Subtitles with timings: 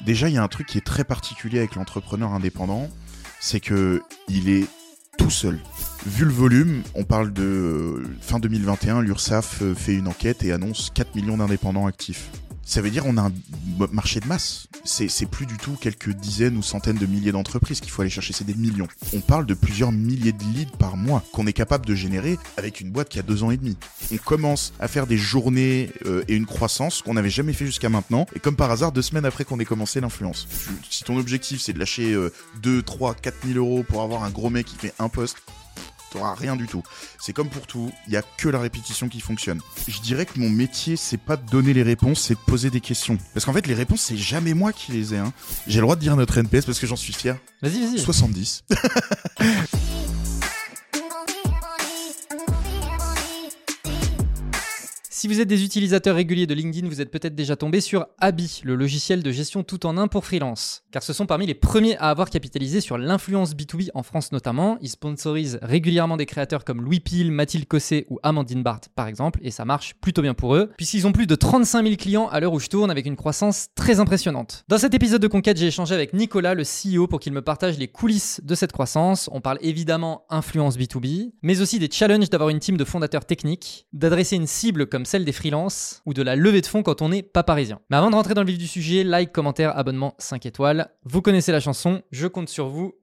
[0.00, 2.88] Déjà, il y a un truc qui est très particulier avec l'entrepreneur indépendant,
[3.40, 4.66] c'est que il est
[5.18, 5.58] tout seul.
[6.06, 10.52] Vu le volume, on parle de euh, fin 2021, l'URSSAF euh, fait une enquête et
[10.52, 12.30] annonce 4 millions d'indépendants actifs.
[12.68, 13.32] Ça veut dire on a un
[13.92, 14.68] marché de masse.
[14.84, 18.34] C'est plus du tout quelques dizaines ou centaines de milliers d'entreprises qu'il faut aller chercher,
[18.34, 18.86] c'est des millions.
[19.14, 22.82] On parle de plusieurs milliers de leads par mois qu'on est capable de générer avec
[22.82, 23.78] une boîte qui a deux ans et demi.
[24.12, 27.88] On commence à faire des journées euh, et une croissance qu'on n'avait jamais fait jusqu'à
[27.88, 28.26] maintenant.
[28.36, 30.46] Et comme par hasard, deux semaines après qu'on ait commencé l'influence.
[30.90, 32.14] Si ton objectif c'est de lâcher
[32.62, 35.38] 2, 3, 4 000 euros pour avoir un gros mec qui fait un poste,
[36.10, 36.82] t'auras rien du tout.
[37.18, 39.60] C'est comme pour tout, il y a que la répétition qui fonctionne.
[39.86, 42.80] Je dirais que mon métier, c'est pas de donner les réponses, c'est de poser des
[42.80, 43.18] questions.
[43.34, 45.18] Parce qu'en fait, les réponses, c'est jamais moi qui les ai.
[45.18, 45.32] Hein.
[45.66, 47.36] J'ai le droit de dire notre NPS parce que j'en suis fier.
[47.62, 47.98] Vas-y, vas-y.
[47.98, 48.64] 70.
[55.18, 58.60] Si vous êtes des utilisateurs réguliers de LinkedIn, vous êtes peut-être déjà tombé sur Abi,
[58.62, 60.84] le logiciel de gestion tout en un pour freelance.
[60.92, 64.78] Car ce sont parmi les premiers à avoir capitalisé sur l'influence B2B en France notamment.
[64.80, 69.40] Ils sponsorisent régulièrement des créateurs comme Louis Peel, Mathilde Cosset ou Amandine Barthes par exemple,
[69.42, 72.38] et ça marche plutôt bien pour eux, puisqu'ils ont plus de 35 000 clients à
[72.38, 74.62] l'heure où je tourne avec une croissance très impressionnante.
[74.68, 77.76] Dans cet épisode de Conquête, j'ai échangé avec Nicolas, le CEO, pour qu'il me partage
[77.76, 79.28] les coulisses de cette croissance.
[79.32, 83.88] On parle évidemment influence B2B, mais aussi des challenges d'avoir une team de fondateurs techniques,
[83.92, 87.08] d'adresser une cible comme celle des freelances ou de la levée de fonds quand on
[87.08, 87.80] n'est pas parisien.
[87.90, 90.90] Mais avant de rentrer dans le vif du sujet, like, commentaire, abonnement 5 étoiles.
[91.04, 92.94] Vous connaissez la chanson, je compte sur vous.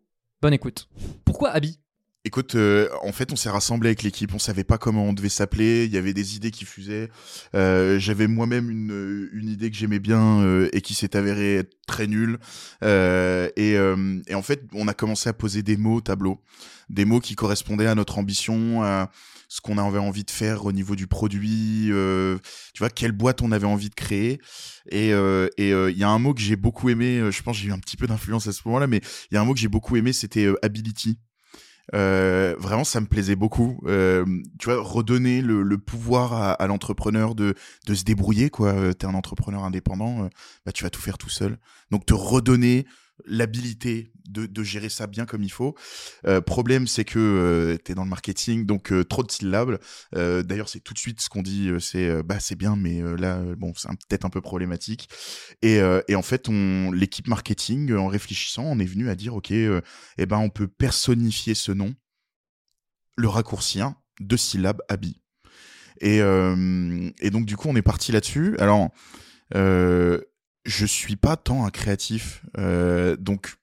[0.42, 0.88] Bonne écoute.
[1.26, 1.80] Pourquoi Abi
[2.24, 4.34] Écoute, euh, en fait, on s'est rassemblé avec l'équipe.
[4.34, 5.86] On savait pas comment on devait s'appeler.
[5.86, 7.10] Il y avait des idées qui fusaient.
[7.54, 12.08] Euh, J'avais moi-même une, une, idée que j'aimais bien euh, et qui s'est avérée très
[12.08, 12.40] nulle.
[12.84, 13.74] Euh, et,
[14.28, 16.40] et, en fait, on a commencé à poser des mots au tableau,
[16.90, 19.08] des mots qui correspondaient à notre ambition,
[19.48, 21.86] ce qu'on avait envie de faire au niveau du produit.
[21.86, 24.40] tu vois, quelle boîte on avait envie de créer.
[24.92, 27.32] Et il y a un mot que j'ai beaucoup aimé.
[27.32, 29.42] Je pense j'ai eu un petit peu d'influence à ce moment-là, mais il y a
[29.42, 31.18] un mot que j'ai beaucoup aimé, c'était ability.
[31.94, 33.80] Euh, vraiment, ça me plaisait beaucoup.
[33.86, 34.26] Euh,
[34.60, 37.56] tu vois, redonner le, pouvoir à, l'entrepreneur de,
[37.86, 38.74] de se débrouiller, quoi.
[38.74, 40.30] Euh, t'es un entrepreneur indépendant, euh,
[40.66, 41.58] bah, tu vas tout faire tout seul.
[41.92, 42.86] Donc, te redonner
[43.24, 45.76] l'habilité de, de, gérer ça bien comme il faut.
[46.26, 49.80] Euh, problème, c'est que euh, tu es dans le marketing, donc euh, trop de syllabes.
[50.16, 53.42] Euh, d'ailleurs, c'est tout de suite ce qu'on dit, c'est bah c'est bien, mais là,
[53.58, 55.10] bon, c'est peut-être un peu problématique.
[55.62, 60.26] Et, et en fait, l'équipe marketing, en réfléchissant, on est venu à dire, ok, eh
[60.26, 61.96] ben on peut personnifier ce nom,
[63.16, 65.22] le raccourcir, deux syllabes, habit.
[66.02, 68.56] Et, et donc du coup, on est parti là-dessus.
[68.60, 68.90] Alors
[70.66, 73.58] je suis pas tant un créatif, euh, donc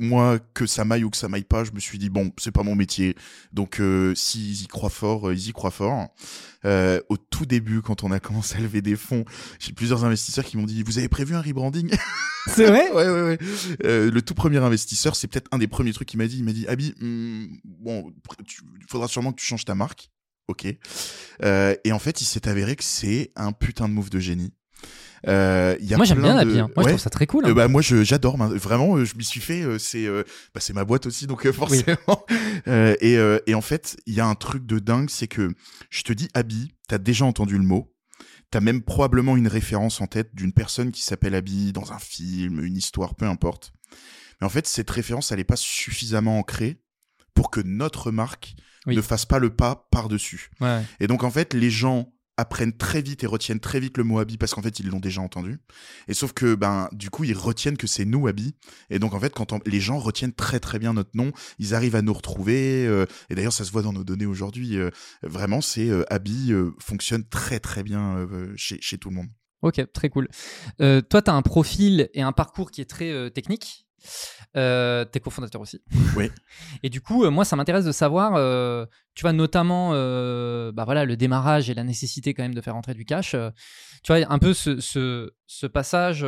[0.00, 2.52] moi que ça maille ou que ça maille pas, je me suis dit bon, c'est
[2.52, 3.16] pas mon métier.
[3.52, 6.08] Donc euh, s'ils y croient fort, euh, ils y croient fort.
[6.64, 9.24] Euh, au tout début, quand on a commencé à lever des fonds,
[9.58, 11.90] j'ai plusieurs investisseurs qui m'ont dit vous avez prévu un rebranding?
[12.46, 12.90] C'est vrai?
[12.98, 13.38] Ouais ouais ouais.
[13.84, 16.38] Euh, le tout premier investisseur, c'est peut-être un des premiers trucs qu'il m'a dit.
[16.38, 20.10] Il m'a dit Abi, hmm, bon, il faudra sûrement que tu changes ta marque.
[20.48, 20.66] Ok.
[21.44, 24.54] Euh, et en fait, il s'est avéré que c'est un putain de move de génie.
[25.26, 26.68] Euh, y a moi j'aime bien la bien.
[26.76, 27.46] Moi je trouve ça très cool.
[27.46, 27.50] Hein.
[27.50, 28.36] Euh, bah moi j'adore.
[28.36, 29.64] Vraiment, euh, je m'y suis fait.
[29.78, 32.24] C'est bah, c'est ma boîte aussi donc forcément.
[32.66, 35.52] et, et en fait il y a un truc de dingue, c'est que
[35.90, 37.92] je te dis Abby, t'as déjà entendu le mot.
[38.50, 42.64] T'as même probablement une référence en tête d'une personne qui s'appelle Abby dans un film,
[42.64, 43.72] une histoire, peu importe.
[44.40, 46.80] Mais en fait cette référence elle est pas suffisamment ancrée
[47.34, 48.54] pour que notre marque
[48.86, 50.50] ne fasse pas le pas par dessus.
[50.60, 50.82] Ouais.
[51.00, 54.20] Et donc en fait les gens apprennent très vite et retiennent très vite le mot
[54.20, 55.58] Abi parce qu'en fait ils l'ont déjà entendu.
[56.06, 58.54] Et sauf que ben du coup ils retiennent que c'est nous Abi.
[58.88, 61.96] Et donc en fait quand les gens retiennent très très bien notre nom, ils arrivent
[61.96, 62.86] à nous retrouver.
[62.86, 64.76] Euh, et d'ailleurs ça se voit dans nos données aujourd'hui.
[64.76, 64.90] Euh,
[65.22, 68.26] vraiment c'est euh, Abi fonctionne très très bien
[68.56, 69.28] chez, chez tout le monde.
[69.62, 70.28] Ok, très cool.
[70.78, 73.87] toi, tu as un profil et un parcours qui est très technique?
[74.56, 75.80] Euh, t'es cofondateur aussi.
[76.16, 76.30] Oui.
[76.82, 80.84] et du coup, euh, moi, ça m'intéresse de savoir, euh, tu vois, notamment, euh, bah
[80.84, 83.32] voilà, le démarrage et la nécessité quand même de faire rentrer du cash.
[84.02, 86.26] tu vois, un peu ce, ce, ce passage,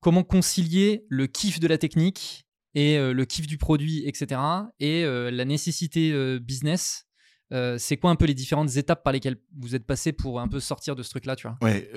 [0.00, 4.40] comment concilier le kiff de la technique et le kiff du produit, etc.
[4.80, 7.06] et la nécessité business.
[7.50, 10.60] c'est quoi un peu les différentes étapes par lesquelles vous êtes passé pour un peu
[10.60, 11.58] sortir de ce truc-là, tu vois?
[11.62, 11.90] Ouais,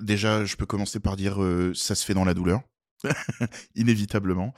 [0.00, 1.38] déjà, je peux commencer par dire
[1.74, 2.62] ça se fait dans la douleur.
[3.74, 4.54] inévitablement.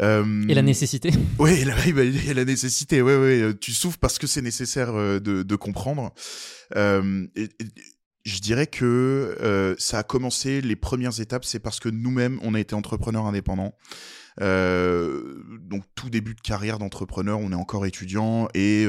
[0.00, 3.02] Euh, et la nécessité Oui, il y a la nécessité.
[3.02, 6.12] Ouais, ouais, euh, tu souffres parce que c'est nécessaire euh, de, de comprendre.
[6.76, 7.48] Euh, et,
[8.24, 8.84] je dirais que
[9.40, 13.26] euh, ça a commencé, les premières étapes, c'est parce que nous-mêmes, on a été entrepreneurs
[13.26, 13.74] indépendants.
[14.38, 18.86] donc tout début de carrière d'entrepreneur, on est encore étudiant et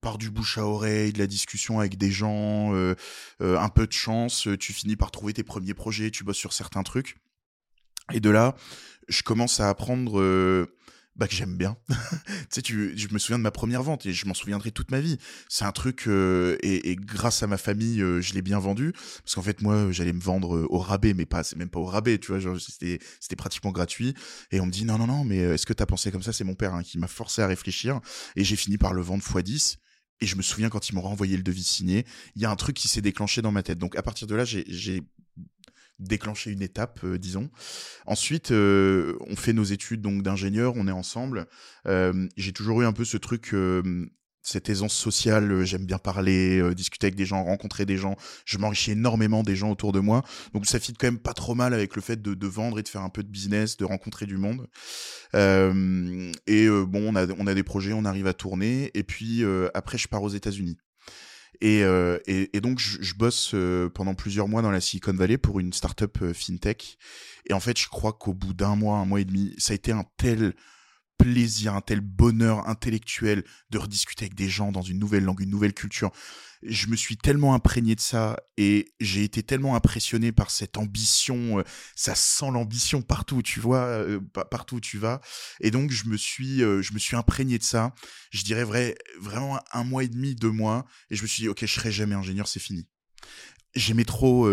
[0.00, 2.72] par du bouche à oreille, de la discussion avec des gens,
[3.40, 6.84] un peu de chance, tu finis par trouver tes premiers projets, tu bosses sur certains
[6.84, 7.16] trucs.
[8.12, 8.54] Et de là,
[9.08, 10.20] je commence à apprendre
[11.14, 11.76] bah, que j'aime bien.
[12.50, 12.62] tu sais,
[12.96, 15.18] je me souviens de ma première vente et je m'en souviendrai toute ma vie.
[15.48, 19.34] C'est un truc euh, et, grâce à ma famille, euh, je l'ai bien vendu parce
[19.34, 21.84] qu'en fait moi j'allais me vendre euh, au rabais, mais pas, c'est même pas au
[21.84, 24.14] rabais, tu vois, c'était c'était pratiquement gratuit.
[24.52, 26.32] Et on me dit non non non, mais est-ce que t'as pensé comme ça?
[26.32, 28.00] C'est mon père hein, qui m'a forcé à réfléchir
[28.36, 29.78] et j'ai fini par le vendre x 10
[30.22, 32.06] et je me souviens quand ils m'ont renvoyé le devis signé,
[32.36, 33.78] il y a un truc qui s'est déclenché dans ma tête.
[33.78, 35.02] Donc à partir de là, j'ai
[35.98, 37.50] déclencher une étape, euh, disons.
[38.06, 41.46] Ensuite, euh, on fait nos études donc d'ingénieur, on est ensemble.
[41.86, 43.54] Euh, j'ai toujours eu un peu ce truc
[44.44, 48.16] cette aisance sociale, j'aime bien parler, discuter avec des gens, rencontrer des gens.
[48.44, 50.24] Je m'enrichis énormément des gens autour de moi.
[50.52, 52.88] Donc ça fit quand même pas trop mal avec le fait de, vendre et de
[52.88, 54.66] faire un peu de business, de rencontrer du monde.
[55.34, 58.90] et bon, on a, on a des projets, on arrive à tourner.
[58.94, 59.44] Et puis
[59.74, 60.76] après, je pars aux États-Unis.
[61.64, 65.60] Euh, et, et, donc, je, bosse euh, pendant plusieurs mois dans la Silicon Valley pour
[65.60, 66.98] une startup euh, fintech.
[67.48, 69.74] Et en fait, je crois qu'au bout d'un mois, un mois et demi, ça a
[69.74, 70.54] été un tel
[71.18, 75.50] plaisir, un tel bonheur intellectuel de rediscuter avec des gens dans une nouvelle langue, une
[75.50, 76.10] nouvelle culture
[76.62, 81.58] je me suis tellement imprégné de ça et j'ai été tellement impressionné par cette ambition.
[81.58, 81.62] Euh,
[81.96, 84.20] ça sent l'ambition partout, tu vois, euh,
[84.50, 85.20] partout où tu vas.
[85.60, 87.94] Et donc je me suis, euh, je me suis imprégné de ça.
[88.30, 90.86] Je dirais vrai, vraiment un mois et demi, deux mois.
[91.10, 92.86] Et je me suis dit, ok, je serai jamais ingénieur, c'est fini.
[93.74, 94.46] J'aimais trop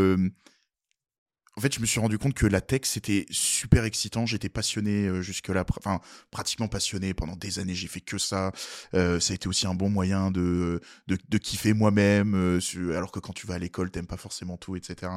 [1.60, 4.26] en fait, je me suis rendu compte que la tech, c'était super excitant.
[4.26, 6.00] J'étais passionné euh, jusque-là, enfin,
[6.32, 7.76] pratiquement passionné pendant des années.
[7.76, 8.54] J'ai fait que ça.
[8.94, 13.20] Euh, ça a été aussi un bon moyen de, de, kiffer moi-même, euh, alors que
[13.20, 15.12] quand tu vas à l'école, t'aimes pas forcément tout, etc.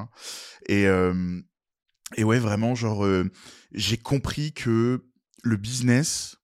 [0.66, 0.86] Et,
[2.16, 3.06] et ouais, vraiment, genre,
[3.70, 5.04] j'ai compris que
[5.44, 6.38] le business,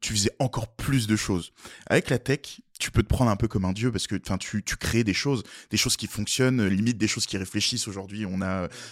[0.00, 1.52] tu faisais encore plus de choses.
[1.86, 4.62] Avec la tech, tu peux te prendre un peu comme un dieu parce que tu,
[4.62, 7.88] tu crées des choses, des choses qui fonctionnent, limite des choses qui réfléchissent.
[7.88, 8.38] Aujourd'hui, on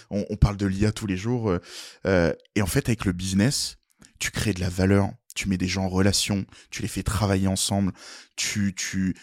[0.09, 1.59] on, parle de l'IA tous les jours euh,
[2.05, 3.77] euh, et en fait avec le business,
[4.19, 7.47] tu crées de la valeur, tu mets des gens en relation, tu les fais travailler
[7.47, 7.93] ensemble,
[8.35, 9.15] tu tu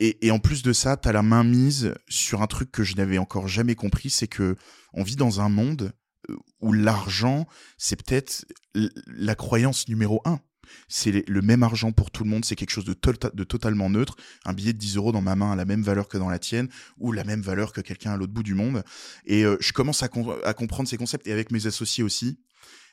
[0.00, 2.82] et, et en plus de ça, tu as la main mise sur un truc que
[2.82, 4.56] je n'avais encore jamais compris, c'est que
[4.92, 5.92] on vit dans un monde
[6.30, 7.46] euh, où l'argent,
[7.76, 8.44] c'est peut-être
[8.74, 10.40] la croyance numéro un
[10.88, 12.96] c'est le même argent pour tout le monde, c'est quelque chose de,
[13.34, 14.16] de, totalement neutre.
[14.44, 16.38] Un billet de 10 euros dans ma main a la même valeur que dans la
[16.38, 16.68] tienne,
[16.98, 18.82] ou la même valeur que quelqu'un à l'autre bout du monde.
[19.26, 20.08] Et euh, je commence à,
[20.44, 22.38] à, comprendre ces concepts, et avec mes associés aussi.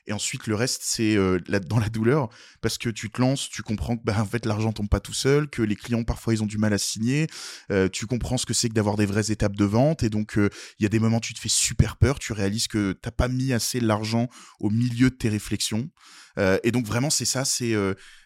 [0.07, 2.29] Et ensuite, le reste, c'est euh, dans la douleur,
[2.61, 5.13] parce que tu te lances, tu comprends que bah, en fait, l'argent tombe pas tout
[5.13, 7.27] seul, que les clients, parfois, ils ont du mal à signer.
[7.71, 10.03] Euh, tu comprends ce que c'est que d'avoir des vraies étapes de vente.
[10.03, 12.93] Et donc, il y a des moments tu te fais super peur, tu réalises que
[12.93, 14.29] t'as pas mis assez l'argent
[14.59, 15.89] au milieu de tes réflexions.
[16.37, 17.73] Euh, et donc vraiment c'est ça, c'est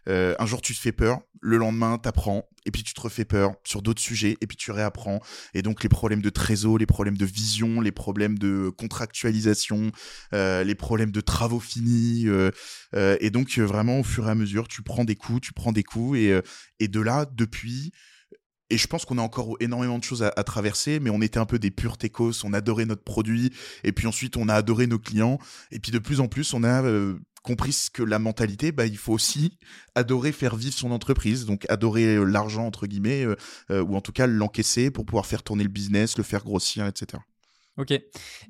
[0.09, 3.01] euh, euh, un jour tu te fais peur, le lendemain t'apprends, et puis tu te
[3.01, 5.21] refais peur sur d'autres sujets, et puis tu réapprends.
[5.53, 9.91] Et donc les problèmes de trésor, les problèmes de vision, les problèmes de contractualisation,
[10.33, 12.27] les problèmes de travaux finis.
[12.93, 15.83] et donc vraiment au fur et à mesure, tu prends des coups, tu prends des
[15.83, 16.39] coups, et,
[16.79, 17.91] et de là, depuis,
[18.69, 21.45] et je pense qu'on a encore énormément de choses à, traverser, mais on était un
[21.45, 23.51] peu des purs techos, on adorait notre produit,
[23.83, 25.39] et puis ensuite on a adoré nos clients,
[25.71, 26.83] et puis de plus en plus on a
[27.43, 29.57] compris que la mentalité, bah, il faut aussi
[29.95, 33.35] adorer faire vivre son entreprise, donc adorer euh, l'argent, entre guillemets, euh,
[33.71, 36.85] euh, ou en tout cas l'encaisser pour pouvoir faire tourner le business, le faire grossir,
[36.85, 37.21] etc.
[37.77, 37.93] Ok.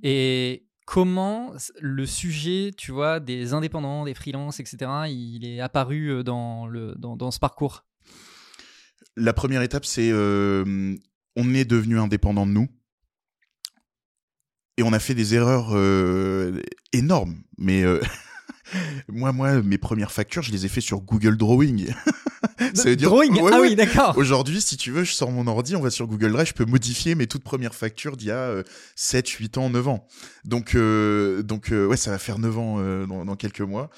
[0.03, 6.67] Et comment le sujet, tu vois, des indépendants, des freelances, etc., il est apparu dans,
[6.67, 7.86] le, dans, ce parcours?
[9.15, 12.67] La première étape, c'est on est devenu indépendant de nous.
[14.77, 15.75] Et on a fait des erreurs
[16.93, 17.84] énormes, mais
[19.08, 21.94] moi, moi, mes premières factures, je les ai fait sur Google Drawing.
[22.74, 24.18] ça veut dire Drawing Ah oui, d'accord.
[24.18, 26.66] Aujourd'hui, si tu veux, je sors mon ordi, on va sur Google Drive, je peux
[26.66, 28.64] modifier mes toutes premières factures d'il y a
[28.96, 30.08] 7, euh, 8 ans, 9 ans.
[30.46, 33.90] Donc, euh, donc euh, ouais, ça va faire 9 ans dans, quelques mois.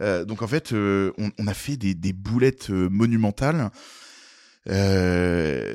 [0.00, 3.70] donc, en fait, on, a fait des, des boulettes monumentales.
[4.68, 5.72] Euh,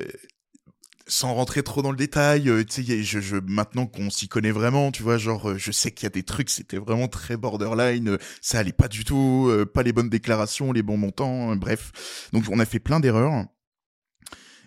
[1.08, 4.50] sans rentrer trop dans le détail, euh, tu sais, je, je, maintenant qu'on s'y connaît
[4.50, 7.36] vraiment, tu vois, genre, euh, je sais qu'il y a des trucs, c'était vraiment très
[7.36, 12.28] borderline, euh, ça allait pas du tout, pas les bonnes déclarations, les bons montants, bref.
[12.32, 13.44] Donc on a fait plein d'erreurs.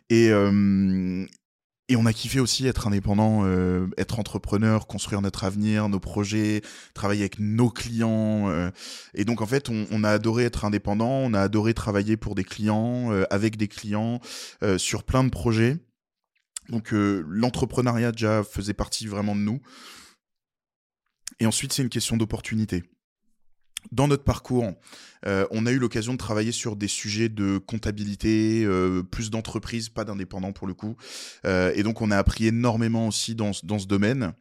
[0.10, 0.30] Et,
[1.90, 3.46] et on a kiffé aussi être indépendant,
[3.98, 6.62] être entrepreneur, construire notre avenir, nos projets,
[6.96, 8.72] travailler avec nos clients.
[9.14, 12.34] et donc en fait, on, on, a adoré être indépendant, on a adoré travailler pour
[12.34, 14.20] des clients, avec des clients,
[14.78, 15.78] sur plein de projets.
[16.70, 19.60] Donc euh, l'entrepreneuriat déjà faisait partie vraiment de nous.
[21.40, 22.84] Et ensuite, c'est une question d'opportunité.
[23.94, 24.74] Dans notre parcours,
[25.26, 29.88] euh, on a eu l'occasion de travailler sur des sujets de comptabilité, euh, plus d'entreprises,
[29.88, 30.98] pas d'indépendants pour le coup.
[31.46, 34.34] et donc, on a appris énormément aussi dans, dans ce domaine.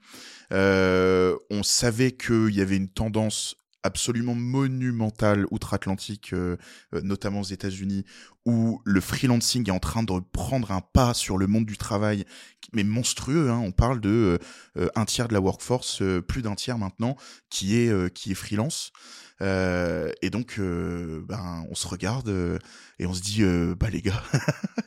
[0.50, 6.56] on savait qu'il y avait une tendance absolument monumentale outre-Atlantique, euh,
[6.94, 8.04] euh, notamment aux États-Unis,
[8.44, 12.25] où le freelancing est en train de prendre un pas sur le monde du travail,
[12.73, 13.50] mais monstrueux.
[13.50, 13.58] Hein.
[13.58, 14.38] on parle de
[14.76, 17.16] euh, un tiers de la workforce, plus d'un tiers maintenant,
[17.50, 18.92] qui est qui est freelance.
[19.40, 22.58] et donc, ben, on se regarde
[22.99, 23.42] et on se dit,
[23.78, 24.23] bah les gars.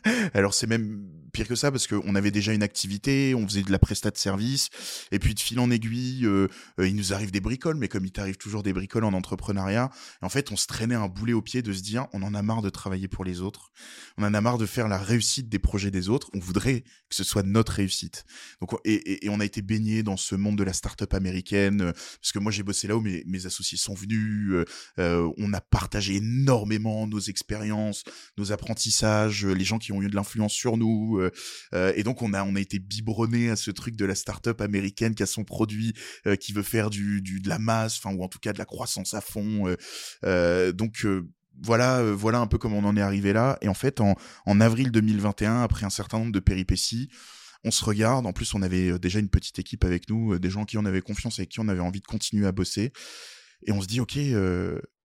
[0.33, 3.71] Alors c'est même pire que ça parce qu'on avait déjà une activité, on faisait de
[3.71, 4.69] la prestat de service,
[5.11, 6.27] et puis de fil en aiguille,
[6.79, 9.89] il nous arrive des bricoles, mais comme il t'arrive toujours des bricoles en entrepreneuriat,
[10.21, 12.41] en fait, on se traînait un boulet au pied de se dire, on en a
[12.41, 13.71] marre de travailler pour les autres,
[14.17, 17.15] on en a marre de faire la réussite des projets des autres, on voudrait que
[17.15, 18.25] ce soit notre réussite.
[18.59, 22.31] Donc, et, on a été baigné dans ce monde de la start-up américaine, euh, parce
[22.33, 24.65] que moi j'ai bossé là où mes, associés sont venus, euh,
[25.00, 28.03] euh, on a partagé énormément nos expériences,
[28.38, 31.20] nos apprentissages, les gens qui ont eu de l'influence sur nous,
[31.73, 35.15] et donc on a on a été biberonné à ce truc de la start-up américaine
[35.15, 35.93] qui a son produit,
[36.39, 38.65] qui veut faire du, du de la masse, enfin ou en tout cas de la
[38.65, 39.75] croissance à fond.
[40.73, 41.05] donc
[41.61, 43.57] voilà, voilà un peu comment on en est arrivé là.
[43.61, 47.09] Et en fait, en, en, avril 2021, après un certain nombre de péripéties,
[47.63, 48.25] on se regarde.
[48.25, 51.01] En plus, on avait déjà une petite équipe avec nous, des gens qui en avaient
[51.01, 52.91] confiance et qui on avait envie de continuer à bosser.
[53.67, 54.17] Et on se dit, ok,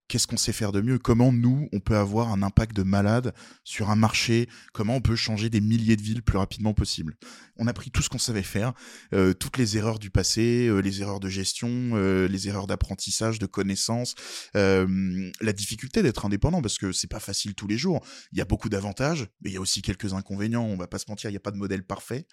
[0.09, 0.99] qu'est-ce qu'on sait faire de mieux?
[0.99, 3.35] Comment nous, on peut avoir un impact de malade
[3.65, 4.49] sur un marché?
[4.73, 7.17] Comment on peut changer des milliers de villes plus rapidement possible?
[7.57, 8.73] On a pris tout ce qu'on savait faire,
[9.15, 13.39] euh, toutes les erreurs du passé, euh, les erreurs de gestion, euh, les erreurs d'apprentissage,
[13.39, 14.15] de connaissances,
[14.55, 18.05] la difficulté d'être indépendant parce que c'est pas facile tous les jours.
[18.33, 20.65] Il y a beaucoup d'avantages, mais il y a aussi quelques inconvénients.
[20.65, 22.27] On va pas se mentir, il n'y a pas de modèle parfait.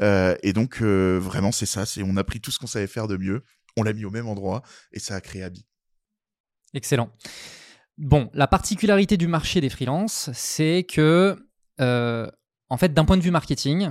[0.00, 1.86] et donc vraiment, c'est ça.
[1.86, 3.42] C'est on a pris tout ce qu'on savait faire de mieux,
[3.76, 5.66] on l'a mis au même endroit et ça a créé Abi.
[6.74, 7.10] Excellent.
[7.98, 11.36] Bon, la particularité du marché des freelances, c'est que,
[11.80, 12.30] euh,
[12.68, 13.90] en fait, d'un point de vue marketing,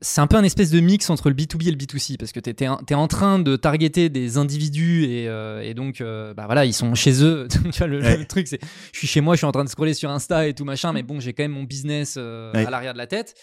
[0.00, 2.40] c'est un peu un espèce de mix entre le B2B et le B2C, parce que
[2.40, 6.72] tu es, en train de targeter des individus et, euh, donc, euh, bah voilà, ils
[6.72, 7.46] sont chez eux.
[7.80, 8.60] le, truc, c'est
[8.92, 10.92] je suis chez moi, je suis en train de scroller sur Insta et tout machin,
[10.92, 13.34] mais bon, j'ai quand même mon business à l'arrière de la tête.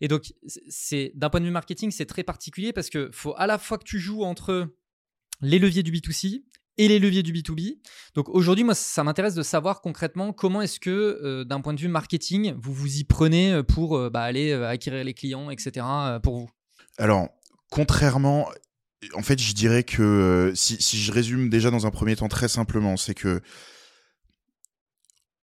[0.00, 3.46] Et donc, c'est d'un point de vue marketing, c'est très particulier parce que faut à
[3.46, 4.66] la fois que tu joues entre
[5.42, 6.42] les leviers du B2C
[6.78, 7.78] et les leviers du B2B.
[8.14, 10.90] Donc aujourd'hui, moi, ça m'intéresse de savoir concrètement comment est-ce que,
[11.22, 14.52] euh, d'un point de vue marketing, vous vous y prenez euh, pour euh, bah, aller
[14.52, 15.86] acquérir les clients, etc.
[16.22, 16.50] pour vous?
[16.98, 17.28] Alors,
[17.70, 18.48] contrairement,
[19.14, 22.48] en fait, je dirais que si, si, je résume déjà dans un premier temps très
[22.48, 23.40] simplement, c'est que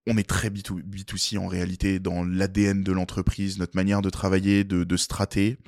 [0.08, 4.64] on est très B2, c en réalité dans l'ADN de l'entreprise, notre manière de travailler,
[4.64, 5.58] de, strater.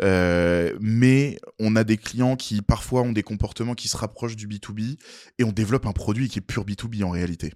[0.00, 4.48] Euh, mais on a des clients qui parfois ont des comportements qui se rapprochent du
[4.48, 4.98] B2B
[5.38, 7.52] et on développe un produit qui est pur B2B en réalité.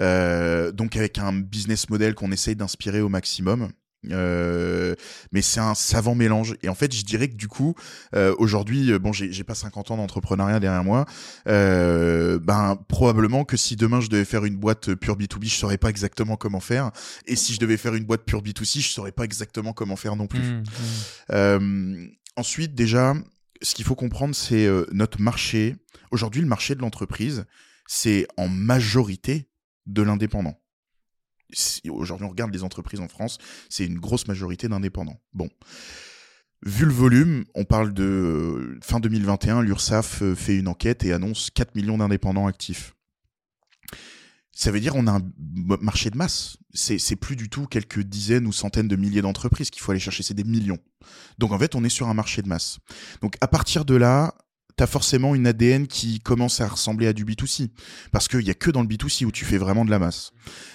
[0.00, 3.70] Euh, donc avec un business model qu'on essaye d'inspirer au maximum.
[4.10, 4.94] Euh,
[5.30, 6.56] mais c'est un savant mélange.
[6.62, 7.74] Et en fait, je dirais que du coup,
[8.14, 11.06] euh, aujourd'hui, euh, bon, j'ai pas 50 ans d'entrepreneuriat derrière moi,
[11.48, 15.78] euh, ben probablement que si demain je devais faire une boîte pure B2B, je saurais
[15.78, 16.90] pas exactement comment faire.
[17.26, 20.16] Et si je devais faire une boîte pure B2C, je saurais pas exactement comment faire
[20.16, 20.40] non plus.
[20.40, 20.62] Mmh,
[21.32, 22.08] mmh.
[22.36, 23.14] ensuite, déjà,
[23.60, 25.76] ce qu'il faut comprendre, c'est notre marché.
[26.10, 27.44] Aujourd'hui, le marché de l'entreprise,
[27.86, 29.48] c'est en majorité
[29.86, 30.61] de l'indépendant
[31.88, 35.20] aujourd'hui on regarde les entreprises en France, c'est une grosse majorité d'indépendants.
[35.32, 35.48] Bon.
[36.64, 41.12] Vu le volume, on parle de euh, fin 2021, l'URSSAF euh, fait une enquête et
[41.12, 42.94] annonce 4 millions d'indépendants actifs.
[44.54, 45.22] Ça veut dire qu'on a un
[45.80, 46.58] marché de masse.
[46.74, 50.22] C'est plus du tout quelques dizaines ou centaines de milliers d'entreprises qu'il faut aller chercher,
[50.22, 50.78] c'est des millions.
[51.38, 52.78] Donc en fait, on est sur un marché de masse.
[53.22, 54.34] Donc à partir de là,
[54.86, 57.70] forcément une ADN qui commence à ressembler à du B2C.
[58.12, 60.32] Parce qu'il y a que dans le B2C où tu fais vraiment de la masse.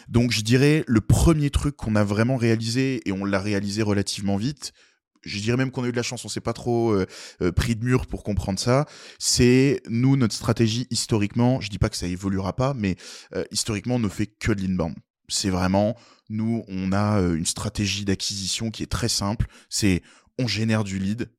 [0.07, 4.37] Donc je dirais, le premier truc qu'on a vraiment réalisé, et on l'a réalisé relativement
[4.37, 4.73] vite,
[5.23, 7.05] je dirais même qu'on a eu de la chance, on s'est pas trop euh,
[7.41, 8.85] euh, pris de mur pour comprendre ça.
[9.19, 11.59] C'est nous notre stratégie historiquement.
[11.61, 12.95] Je dis pas que ça évoluera pas, mais
[13.35, 14.95] euh, historiquement on ne fait que de l'inbound.
[15.27, 15.97] C'est vraiment
[16.29, 19.47] nous on a une stratégie d'acquisition qui est très simple.
[19.69, 20.01] C'est
[20.39, 21.29] on génère du lead,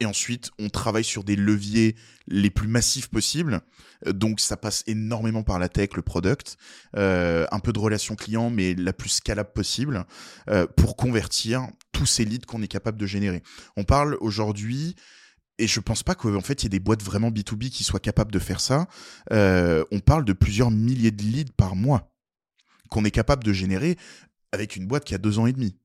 [0.00, 1.94] et ensuite, on travaille sur des leviers
[2.26, 3.60] les plus massifs possibles.
[4.06, 6.56] Euh, donc, ça passe énormément par la tech, le product,
[6.96, 10.06] euh, un peu de relation client, mais la plus scalable possible,
[10.48, 13.42] euh, pour convertir tous ces leads qu'on est capable de générer.
[13.76, 14.96] On parle aujourd'hui
[15.58, 18.00] et je pense pas qu'en fait il y ait des boîtes vraiment B2B qui soient
[18.00, 18.86] capables de faire ça.
[19.30, 22.10] on parle de plusieurs milliers de leads par mois
[22.88, 23.98] qu'on est capable de générer
[24.52, 25.76] avec une boîte qui a deux ans et demi.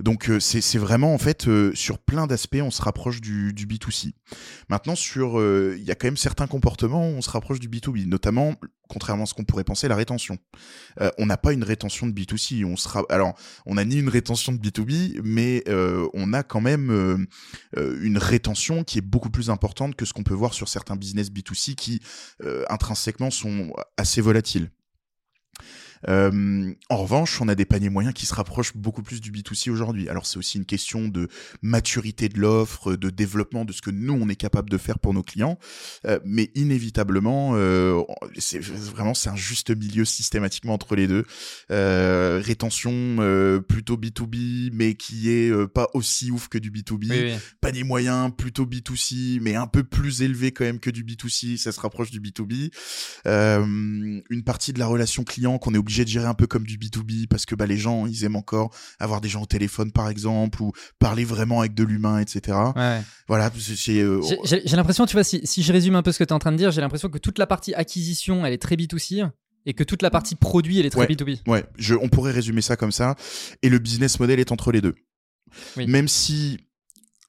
[0.00, 3.66] Donc euh, c'est vraiment en fait euh, sur plein d'aspects on se rapproche du, du
[3.66, 4.12] B2C.
[4.68, 7.68] Maintenant sur euh, il y a quand même certains comportements où on se rapproche du
[7.68, 8.54] B2B, notamment
[8.88, 10.38] contrairement à ce qu'on pourrait penser la rétention.
[11.18, 13.34] on n'a pas une rétention de B2C, on sera alors
[13.66, 15.62] on a ni une rétention de B2B mais
[16.14, 17.26] on a quand même
[17.76, 21.28] une rétention qui est beaucoup plus importante que ce qu'on peut voir sur certains business
[21.30, 22.00] B2C qui
[22.70, 24.70] intrinsèquement sont assez volatiles.
[26.06, 29.70] Euh, en revanche, on a des paniers moyens qui se rapprochent beaucoup plus du B2C
[29.70, 30.08] aujourd'hui.
[30.08, 31.28] Alors c'est aussi une question de
[31.62, 35.14] maturité de l'offre, de développement de ce que nous on est capable de faire pour
[35.14, 35.58] nos clients,
[36.06, 38.02] euh, mais inévitablement, euh,
[38.36, 41.24] c'est vraiment c'est un juste milieu systématiquement entre les deux.
[41.68, 43.16] Rétention
[43.68, 47.38] plutôt B2B, mais qui est pas aussi ouf que du B2B.
[47.60, 51.56] Panier moyen plutôt B2C, mais un peu plus élevé quand même que du B2C.
[51.56, 52.70] Ça se rapproche du B2B.
[53.26, 56.78] une partie de la relation client qu'on est obligé de gérer un peu comme du
[56.78, 60.08] B2B parce que bah, les gens, ils aiment encore avoir des gens au téléphone, par
[60.08, 62.56] exemple, ou parler vraiment avec de l'humain, etc.
[63.28, 66.30] Voilà, euh, J'ai l'impression, tu vois, si, si, je résume un peu ce que tu
[66.30, 68.76] es en train de dire, j'ai l'impression que toute la partie acquisition, elle est très
[68.76, 69.28] B2C
[69.66, 71.40] et que toute la partie produit, elle est très B2B.
[71.46, 73.16] Ouais, je, on pourrait résumer ça comme ça.
[73.62, 74.94] Et le business model est entre les deux.
[75.76, 76.58] Même si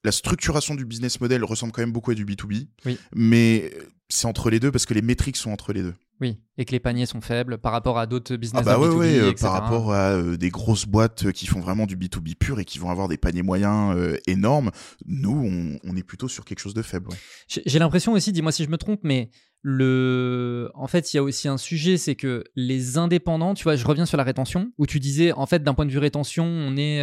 [0.03, 2.97] la structuration du business model ressemble quand même beaucoup à du B2B, oui.
[3.13, 3.73] mais
[4.09, 5.95] c'est entre les deux parce que les métriques sont entre les deux.
[6.21, 8.63] Oui, et que les paniers sont faibles par rapport à d'autres business.
[8.67, 11.95] Ah bah B2B, euh, par rapport à euh, des grosses boîtes qui font vraiment du
[11.95, 14.71] B2B pur et qui vont avoir des paniers moyens euh, énormes.
[15.05, 17.07] Nous, on, est plutôt sur quelque chose de faible.
[17.47, 19.29] J'ai l'impression aussi, dis-moi si je me trompe, mais
[19.61, 23.77] le, en fait, il y a aussi un sujet, c'est que les indépendants, tu vois,
[23.77, 26.45] je reviens sur la rétention, où tu disais, en fait, d'un point de vue rétention,
[26.45, 27.01] on est,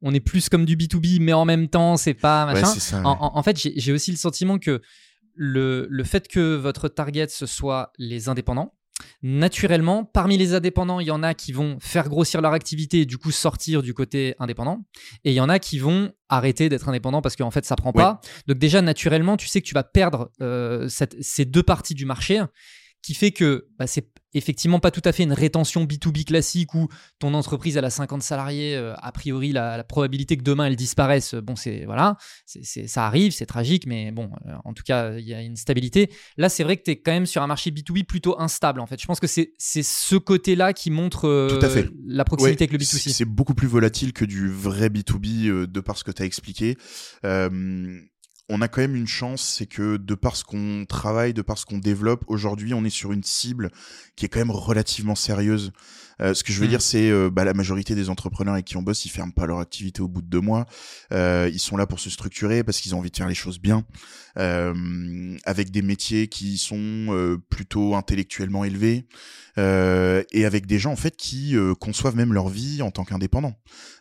[0.00, 2.66] on est plus comme du B2B, mais en même temps, c'est pas machin.
[2.66, 4.80] ça, en, fait, j'ai aussi le sentiment que
[5.36, 8.72] le, le fait que votre target ce soit les indépendants,
[9.22, 13.06] naturellement, parmi les indépendants, il y en a qui vont faire grossir leur activité et
[13.06, 14.84] du coup sortir du côté indépendant.
[15.24, 17.92] Et il y en a qui vont arrêter d'être indépendants parce qu'en fait, ça prend
[17.92, 18.20] pas.
[18.46, 22.42] Donc déjà, naturellement, tu sais que tu vas perdre euh, ces deux parties du marché
[23.06, 26.88] qui fait que bah, c'est effectivement pas tout à fait une rétention B2B classique où
[27.20, 31.36] ton entreprise elle a 50 salariés, euh, a priori la, probabilité que demain elle disparaisse,
[31.36, 35.34] bon c'est voilà, ça arrive, c'est tragique, mais bon, euh, en tout cas il y
[35.34, 36.10] a une stabilité.
[36.36, 38.86] Là c'est vrai que tu es quand même sur un marché B2B plutôt instable en
[38.86, 39.00] fait.
[39.00, 43.10] Je pense que c'est, ce côté-là qui montre euh, la proximité avec le B2C.
[43.10, 46.76] C'est beaucoup plus volatile que du vrai B2B de par ce que tu as expliqué
[48.48, 51.58] on a quand même une chance, c'est que de par ce qu'on travaille, de par
[51.58, 53.70] ce qu'on développe, aujourd'hui, on est sur une cible
[54.14, 55.72] qui est quand même relativement sérieuse.
[56.22, 56.70] Euh, ce que je veux mm.
[56.70, 59.46] dire, c'est euh, bah, la majorité des entrepreneurs avec qui on bosse, ils ferment pas
[59.46, 60.66] leur activité au bout de deux mois.
[61.12, 63.58] Euh, ils sont là pour se structurer parce qu'ils ont envie de faire les choses
[63.58, 63.84] bien,
[64.36, 69.06] avec des métiers qui sont plutôt intellectuellement élevés
[69.56, 73.54] et avec des gens en fait qui conçoivent même leur vie en tant qu'indépendants.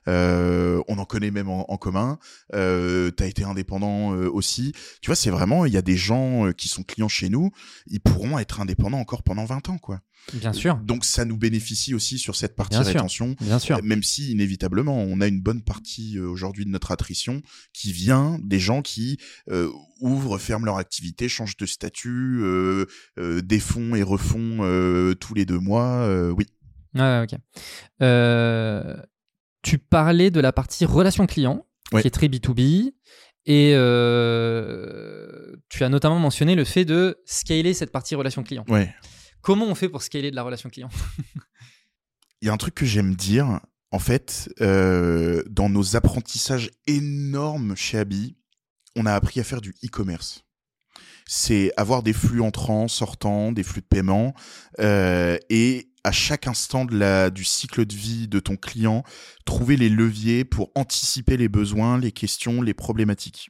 [0.07, 2.19] On en connaît même en, en commun.
[2.53, 4.73] Euh, T'as été indépendant aussi.
[5.01, 7.51] Tu vois, c'est vraiment, il y a des gens qui sont clients chez nous,
[7.87, 10.01] ils pourront être indépendants encore pendant 20 ans, quoi.
[10.33, 10.77] Bien sûr.
[10.77, 13.35] Donc ça nous bénéficie aussi sur cette partie rétention.
[13.41, 13.81] bien sûr.
[13.83, 17.41] Même si inévitablement on a une bonne partie euh, aujourd'hui de notre attrition
[17.73, 19.17] qui vient des gens qui
[19.49, 22.85] euh, ouvrent, ferment leur activité, changent de statut, euh,
[23.19, 26.07] euh défont et refont tous les deux mois.
[26.33, 26.45] oui.
[26.97, 27.37] Ah, ok.
[29.65, 32.93] Tu parlais de la partie relation client qui est très B2B.
[33.47, 33.71] Et
[35.69, 38.63] tu as notamment mentionné le fait de scaler cette partie relation client.
[38.69, 38.93] Ouais.
[39.41, 40.89] Comment on fait pour scaler de la relation client?
[42.41, 43.59] Il y a un truc que j'aime dire,
[43.91, 48.35] en fait, euh, dans nos apprentissages énormes chez Abi,
[48.95, 50.45] on a appris à faire du e-commerce.
[51.27, 54.35] C'est avoir des flux entrants, sortants, des flux de paiement,
[54.79, 59.03] euh, et à chaque instant de la, du cycle de vie de ton client,
[59.43, 63.49] trouver les leviers pour anticiper les besoins, les questions, les problématiques.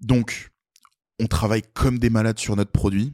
[0.00, 0.50] Donc,
[1.20, 3.12] on travaille comme des malades sur notre produit.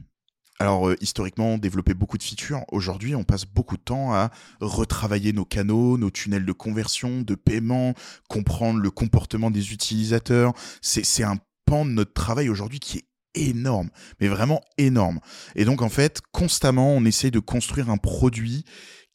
[0.57, 2.63] Alors euh, historiquement, on développait beaucoup de features.
[2.71, 7.35] Aujourd'hui, on passe beaucoup de temps à retravailler nos canaux, nos tunnels de conversion, de
[7.35, 7.93] paiement,
[8.29, 10.53] comprendre le comportement des utilisateurs.
[10.81, 15.19] C'est un pan de notre travail aujourd'hui qui est énorme, mais vraiment énorme.
[15.55, 18.65] Et donc en fait, constamment, on essaye de construire un produit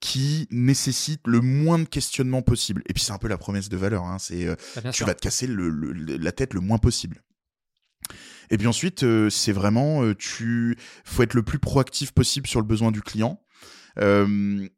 [0.00, 2.82] qui nécessite le moins de questionnement possible.
[2.88, 4.04] Et puis c'est un peu la promesse de valeur.
[4.04, 4.18] Hein.
[4.18, 7.22] C'est euh, bah, tu vas te casser la tête le moins possible.
[8.50, 12.60] Et puis ensuite, euh, c'est vraiment, euh, tu faut être le plus proactif possible sur
[12.60, 13.40] le besoin du client.
[13.98, 14.68] Euh,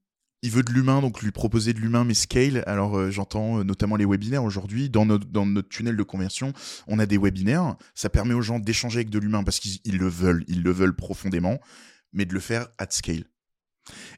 [0.45, 2.63] il veut de l'humain, donc lui proposer de l'humain, mais scale.
[2.67, 4.91] Alors j'entends notamment les webinaires aujourd'hui.
[4.91, 6.53] Dans notre, dans notre tunnel de conversion,
[6.87, 7.77] on a des webinaires.
[7.95, 10.95] Ça permet aux gens d'échanger avec de l'humain parce qu'ils le veulent, ils le veulent
[10.95, 11.59] profondément,
[12.13, 13.25] mais de le faire at scale.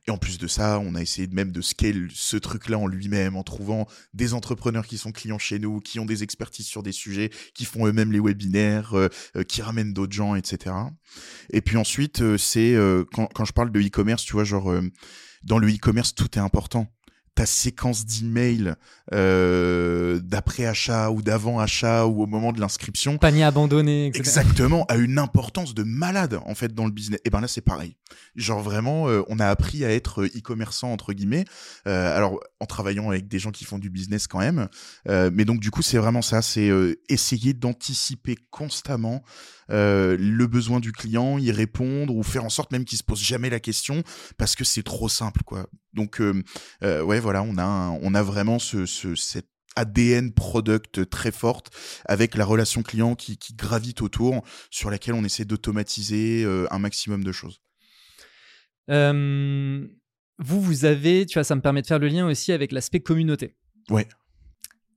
[0.07, 3.37] Et en plus de ça, on a essayé même de scale ce truc-là en lui-même,
[3.37, 6.93] en trouvant des entrepreneurs qui sont clients chez nous, qui ont des expertises sur des
[6.93, 10.75] sujets, qui font eux-mêmes les webinaires, euh, euh, qui ramènent d'autres gens, etc.
[11.51, 12.77] Et puis ensuite, euh, c'est
[13.13, 14.73] quand, quand, je parle de e-commerce, tu vois, genre
[15.47, 16.87] dans le e-commerce, tout est important
[17.37, 18.75] ta séquence d'emails
[19.13, 23.19] euh, d'après-achat ou d'avant-achat ou au moment de l'inscription.
[23.19, 24.21] Panier abandonné, etc.
[24.21, 27.21] Exactement, a une importance de malade en fait dans le business.
[27.27, 27.95] Et ben là c'est pareil.
[28.37, 31.45] Genre vraiment, euh, on a appris à être e-commerçant entre guillemets.
[31.87, 34.69] Euh, alors en travaillant avec des gens qui font du business quand même.
[35.09, 39.23] Euh, mais donc du coup c'est vraiment ça, c'est euh, essayer d'anticiper constamment
[39.71, 43.23] euh, le besoin du client, y répondre ou faire en sorte même qu'il se pose
[43.23, 44.03] jamais la question
[44.37, 45.69] parce que c'est trop simple quoi.
[45.93, 46.43] Donc euh,
[46.83, 51.71] euh, ouais voilà, on a on a vraiment ce, ce cette ADN product très forte
[52.07, 57.23] avec la relation client qui, qui gravite autour sur laquelle on essaie d'automatiser un maximum
[57.23, 57.61] de choses.
[58.89, 63.01] vous, vous avez, tu vois, ça me permet de faire le lien aussi avec l'aspect
[63.01, 63.55] communauté.
[63.91, 64.09] Ouais.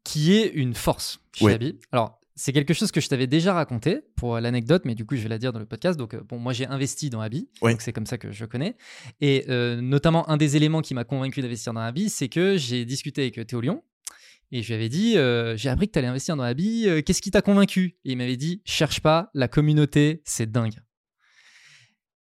[0.05, 1.75] Qui est une force chez ouais.
[1.91, 5.21] Alors, c'est quelque chose que je t'avais déjà raconté pour l'anecdote, mais du coup, je
[5.21, 5.99] vais la dire dans le podcast.
[5.99, 8.78] Donc, euh, bon, moi, j'ai investi dans Abi, donc c'est comme ça que je connais.
[9.19, 12.86] Et euh, notamment, un des éléments qui m'a convaincu d'investir dans Abi, c'est que j'ai
[12.86, 13.84] discuté avec Théo Lyon
[14.54, 17.21] et je lui avais dit euh, J'ai appris que tu allais investir dans Abi, qu'est-ce
[17.21, 17.97] qui t'a convaincu?
[18.06, 20.80] Et il m'avait dit Cherche pas, la communauté, c'est dingue.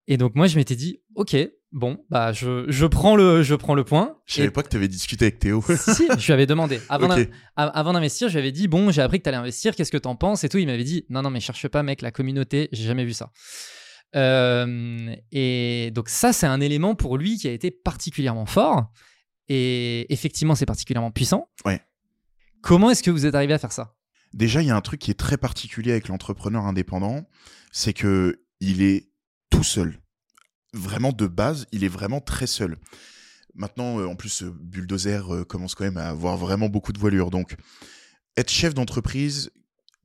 [0.09, 1.35] Et donc, moi, je m'étais dit Ok,
[1.73, 4.19] Bon, bah je, je, prends le je prends le point.
[4.27, 5.63] Je savais pas que tu avais discuté avec Théo.
[5.63, 6.81] si, je lui avais demandé.
[7.57, 9.97] Avant d'investir, je lui avais dit bon, j'ai appris que tu allais investir, qu'est-ce que
[9.97, 10.59] tu en penses et tout.
[10.59, 13.31] Il m'avait dit non non mais cherche pas mec, la communauté, j'ai jamais vu ça.
[14.15, 18.93] Euh, et donc ça c'est un élément pour lui qui a été particulièrement fort
[19.49, 21.49] et effectivement c'est particulièrement puissant.
[21.65, 21.81] Ouais.
[22.61, 23.95] Comment est-ce que vous êtes arrivé à faire ça?
[24.35, 27.29] Déjà, il y a un truc qui est très particulier avec l'entrepreneur indépendant,
[27.71, 29.11] c'est que il est
[29.51, 30.02] tout seul
[30.73, 32.77] vraiment de base, il est vraiment très seul.
[33.55, 37.31] Maintenant, euh, en plus, Bulldozer euh, commence quand même à avoir vraiment beaucoup de voilure.
[37.31, 37.57] Donc,
[38.37, 39.51] être chef d'entreprise,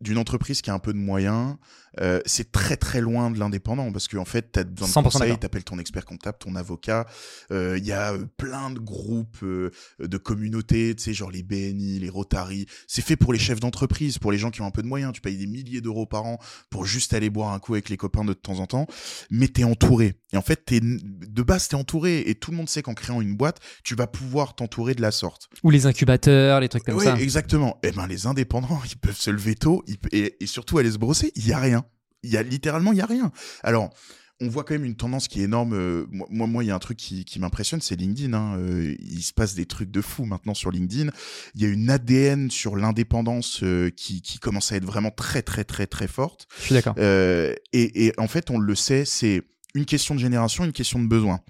[0.02, 1.58] d'une entreprise qui a un peu de moyens,
[2.00, 5.10] euh, c'est très très loin de l'indépendant parce qu'en en fait, tu as besoin de
[5.10, 7.08] conseils, tu ton expert comptable, ton avocat.
[7.52, 12.00] Euh, il y a euh, plein de groupes de communautés, tu sais, genre les BNI,
[12.00, 12.68] les Rotary.
[12.88, 15.14] C'est fait pour les chefs d'entreprise, pour les gens qui ont un peu de moyens.
[15.14, 16.38] Tu payes des milliers d'euros par an
[16.70, 18.88] pour juste aller boire un coup avec les copains de temps en temps,
[19.32, 20.16] mais tu es entouré.
[20.34, 22.94] Et en fait, es, de base, tu es entouré et tout le monde sait qu'en
[22.94, 25.50] créant une boîte, tu vas pouvoir t'entourer de la sorte.
[25.64, 27.16] Ou les incubateurs, les trucs comme ça.
[27.16, 27.80] Oui, exactement.
[27.84, 30.98] Et eh ben, les indépendants, ils peuvent se lever tôt et, et surtout aller se
[30.98, 31.32] brosser.
[31.36, 31.86] Il y a rien.
[32.24, 33.32] Il y a littéralement, il y a rien.
[33.64, 33.92] Alors,
[34.40, 35.74] on voit quand même une tendance qui est énorme.
[35.74, 38.34] Euh, moi, moi, il y a un truc qui, m'impressionne, c'est LinkedIn.
[38.34, 38.58] Hein.
[38.60, 41.12] Euh, il se passe des trucs de fou maintenant sur LinkedIn.
[41.56, 45.64] Il y a une ADN sur l'indépendance euh, qui, commence à être vraiment très, très,
[45.64, 46.48] très, très forte.
[46.60, 46.96] Je suis d'accord.
[46.98, 49.42] et, en fait, on le sait, c'est
[49.74, 51.42] une question de génération, une question de besoin.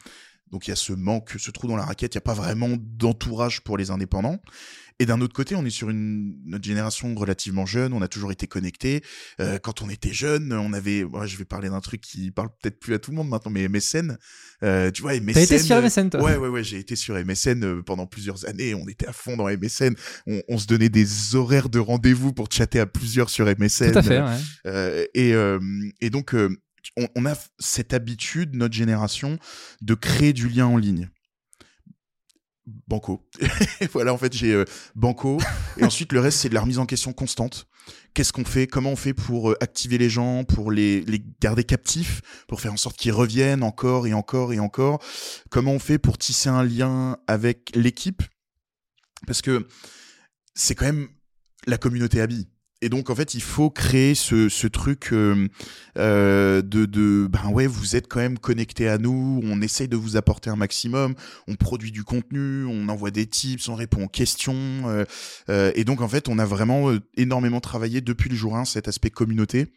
[0.51, 2.15] Donc il y a ce manque, ce trou dans la raquette.
[2.15, 4.39] Il n'y a pas vraiment d'entourage pour les indépendants.
[4.99, 7.93] Et d'un autre côté, on est sur une notre génération relativement jeune.
[7.93, 9.03] On a toujours été connectés.
[9.39, 11.03] Euh, quand on était jeune, on avait.
[11.03, 13.51] Moi, je vais parler d'un truc qui parle peut-être plus à tout le monde maintenant,
[13.51, 14.17] mais MSN.
[14.63, 15.33] Euh, tu vois, MSN.
[15.33, 16.23] T'as été sur MSN, toi?
[16.23, 16.63] Ouais, ouais, ouais.
[16.63, 18.73] J'ai été sur MSN euh, pendant plusieurs années.
[18.73, 19.93] On était à fond dans MSN.
[20.25, 23.91] On, on se donnait des horaires de rendez-vous pour chatter à plusieurs sur MSN.
[23.91, 24.21] Tout à fait.
[24.21, 24.37] Ouais.
[24.65, 25.59] Euh, et euh,
[26.01, 26.35] et donc.
[26.95, 29.37] On, on, a cette habitude, notre génération,
[29.81, 31.09] de créer du lien en ligne.
[32.87, 33.27] Banco.
[33.93, 35.39] voilà, en fait, j'ai euh, Banco.
[35.77, 37.67] Et ensuite, le reste, c'est de la remise en question constante.
[38.13, 38.67] Qu'est-ce qu'on fait?
[38.67, 42.73] Comment on fait pour euh, activer les gens, pour les, les garder captifs, pour faire
[42.73, 45.01] en sorte qu'ils reviennent encore et encore et encore?
[45.49, 48.21] Comment on fait pour tisser un lien avec l'équipe?
[49.25, 49.67] Parce que
[50.53, 51.07] c'est quand même
[51.65, 52.47] la communauté habille
[52.81, 55.47] et donc en fait il faut créer ce, truc euh,
[55.97, 60.15] euh, de, ben ouais vous êtes quand même connecté à nous on essaye de vous
[60.15, 61.15] apporter un maximum
[61.47, 64.55] on produit du contenu on envoie des tips on répond aux questions
[65.49, 68.87] euh, et donc en fait on a vraiment énormément travaillé depuis le jour 1 cet
[68.87, 69.67] aspect communauté.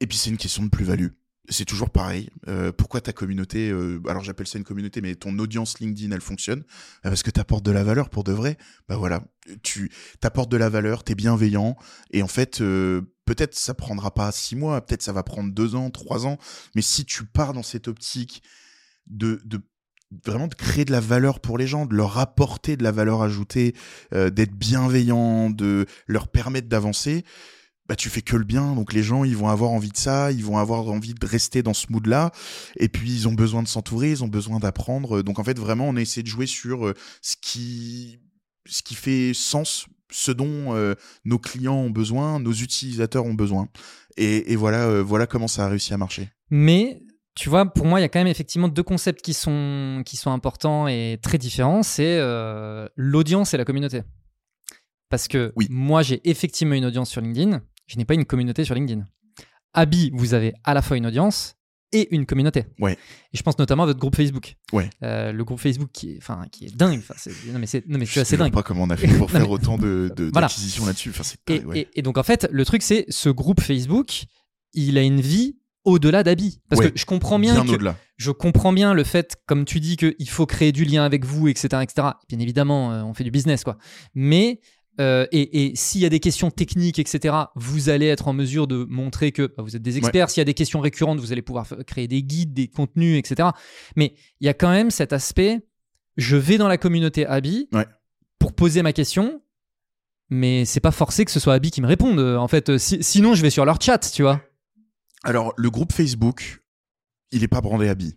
[0.00, 1.08] Et puis c'est une question de plus-value
[1.48, 2.30] c'est toujours pareil.
[2.48, 6.20] Euh, pourquoi ta communauté, euh, alors j'appelle ça une communauté, mais ton audience LinkedIn, elle
[6.20, 6.60] fonctionne?
[7.02, 8.56] Bah, Parce que tu apportes de la valeur pour de vrai.
[8.88, 9.22] Bah voilà,
[9.62, 11.76] tu t'apportes de la valeur, t'es bienveillant,
[12.10, 15.74] et en fait, euh, peut-être ça prendra pas six mois, peut-être ça va prendre deux
[15.74, 16.38] ans, trois ans,
[16.74, 18.42] mais si tu pars dans cette optique
[19.06, 19.60] de, de
[20.24, 23.22] vraiment de créer de la valeur pour les gens, de leur apporter de la valeur
[23.22, 23.74] ajoutée,
[24.12, 27.24] d'être bienveillant, de leur permettre d'avancer,
[27.88, 30.32] bah tu fais que le bien donc les gens ils vont avoir envie de ça
[30.32, 32.32] ils vont avoir envie de rester dans ce mood là
[32.76, 35.88] et puis ils ont besoin de s'entourer ils ont besoin d'apprendre donc en fait vraiment
[35.88, 38.18] on a essayé de jouer sur euh, ce qui
[38.66, 40.94] ce qui fait sens ce dont euh,
[41.24, 43.68] nos clients ont besoin nos utilisateurs ont besoin
[44.16, 47.02] et, et voilà euh, voilà comment ça a réussi à marcher mais
[47.36, 50.16] tu vois, pour moi, il y a quand même effectivement deux concepts qui sont, qui
[50.16, 51.82] sont importants et très différents.
[51.82, 54.00] C'est euh, l'audience et la communauté.
[55.10, 55.66] Parce que Oui.
[55.68, 57.60] moi, j'ai effectivement une audience sur LinkedIn.
[57.86, 59.04] Je n'ai pas une communauté sur LinkedIn.
[59.74, 61.54] Abi, vous avez à la fois une audience
[61.92, 62.64] et une communauté.
[62.80, 62.94] Ouais.
[63.32, 64.56] Et je pense notamment à votre groupe Facebook.
[64.72, 64.90] Ouais.
[65.02, 66.98] Euh, le groupe Facebook qui est, enfin, qui est dingue.
[66.98, 68.52] Enfin, c'est- non mais c'est, non mais tu Je sais dingue.
[68.52, 70.48] pas comment on a fait pour faire autant de, de- Voilà.
[70.48, 71.10] d'acquisitions là-dessus.
[71.10, 71.80] Enfin, c'est Et, ouais.
[71.80, 74.24] et- et donc en fait, le truc c'est ce groupe Facebook,
[74.74, 76.60] il a une vie au-delà d'Abi.
[76.68, 76.90] Parce Ouais.
[76.90, 77.96] que je comprends bien, bien que au-delà.
[78.16, 81.46] je comprends bien le fait, comme tu dis, qu'il faut créer du lien avec vous,
[81.46, 82.08] etc., etc.
[82.28, 83.78] Bien évidemment, euh, on fait du business, quoi.
[84.14, 84.60] Mais
[85.00, 88.66] euh, et, et s'il y a des questions techniques, etc., vous allez être en mesure
[88.66, 90.30] de montrer que bah, vous êtes des experts.
[90.30, 93.50] S'il y a des questions récurrentes, vous allez pouvoir créer des guides, des contenus, etc.
[93.96, 95.66] Mais il y a quand même cet aspect.
[96.16, 97.86] Je vais dans la communauté Ouais.
[98.38, 99.42] pour poser ma question.
[100.30, 102.18] Mais c'est pas forcé que ce soit Abi qui me réponde.
[102.18, 104.40] euh, En fait, Euh, si- sinon je vais sur leur chat, tu vois.
[105.22, 106.62] Alors, le groupe Facebook,
[107.32, 108.16] il est pas brandé Abi.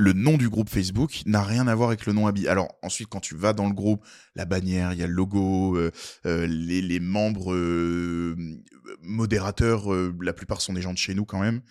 [0.00, 2.46] Le nom du groupe Facebook n'a rien à voir avec le nom Abi.
[2.46, 4.04] Alors, ensuite, quand tu vas dans le groupe,
[4.36, 5.90] la bannière, il y a le logo, euh,
[6.24, 8.36] euh, les, membres euh,
[9.02, 9.88] modérateurs,
[10.20, 11.62] la plupart sont des gens de chez nous quand même.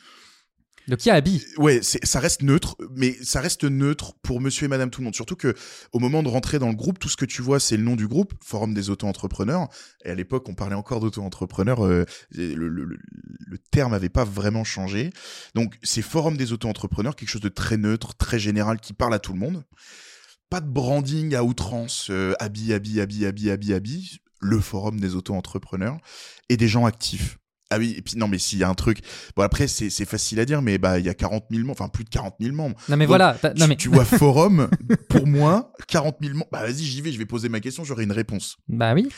[0.87, 1.43] Donc il y a Abi.
[1.57, 5.15] Ouais, ça reste neutre, mais ça reste neutre pour monsieur et madame tout le monde.
[5.15, 5.53] Surtout que
[5.91, 7.95] au moment de rentrer dans le groupe, tout ce que tu vois, c'est le nom
[7.95, 9.67] du groupe, Forum des auto-entrepreneurs.
[10.05, 11.85] Et à l'époque, on parlait encore d'auto-entrepreneurs.
[11.85, 12.97] euh, le,
[13.71, 15.11] terme n'avait pas vraiment changé.
[15.55, 19.19] Donc, c'est Forum des auto-entrepreneurs, quelque chose de très neutre, très général, qui parle à
[19.19, 19.63] tout le monde.
[20.49, 24.19] Pas de branding à outrance, euh, habit, habit, habit, habit, habit.
[24.39, 25.97] Le Forum des auto-entrepreneurs
[26.47, 27.39] et des gens actifs.
[27.69, 28.99] Ah oui, et puis non, mais s'il y a un truc.
[29.35, 31.89] Bon, après, c'est facile à dire, mais bah, il y a 40 000 membres, enfin
[31.89, 32.77] plus de 40 000 membres.
[32.87, 33.37] Non mais Donc, voilà.
[33.41, 34.69] t'as- Non tu, mais tu vois, forum,
[35.09, 36.47] pour moi, 40 000 membres.
[36.51, 38.57] Bah, vas-y, j'y vais, je vais poser ma question, j'aurai une réponse.
[38.69, 39.09] bah oui.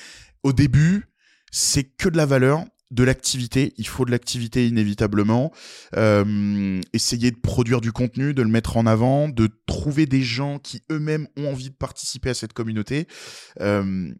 [0.44, 1.06] Au début,
[1.52, 3.74] c'est que de la valeur, de l'activité.
[3.78, 5.52] Il faut de l'activité inévitablement.
[5.96, 10.58] Euh, essayer de produire du contenu, de le mettre en avant, de trouver des gens
[10.58, 13.08] qui eux-mêmes ont envie de participer à cette communauté.
[13.62, 14.12] Euh,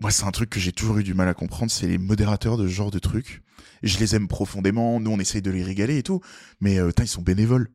[0.00, 2.56] moi, c'est un truc que j'ai toujours eu du mal à comprendre, c'est les modérateurs
[2.56, 3.42] de ce genre de trucs.
[3.82, 6.20] Je les aime profondément, nous on essaye de les régaler et tout,
[6.60, 7.68] mais euh, ils sont bénévoles.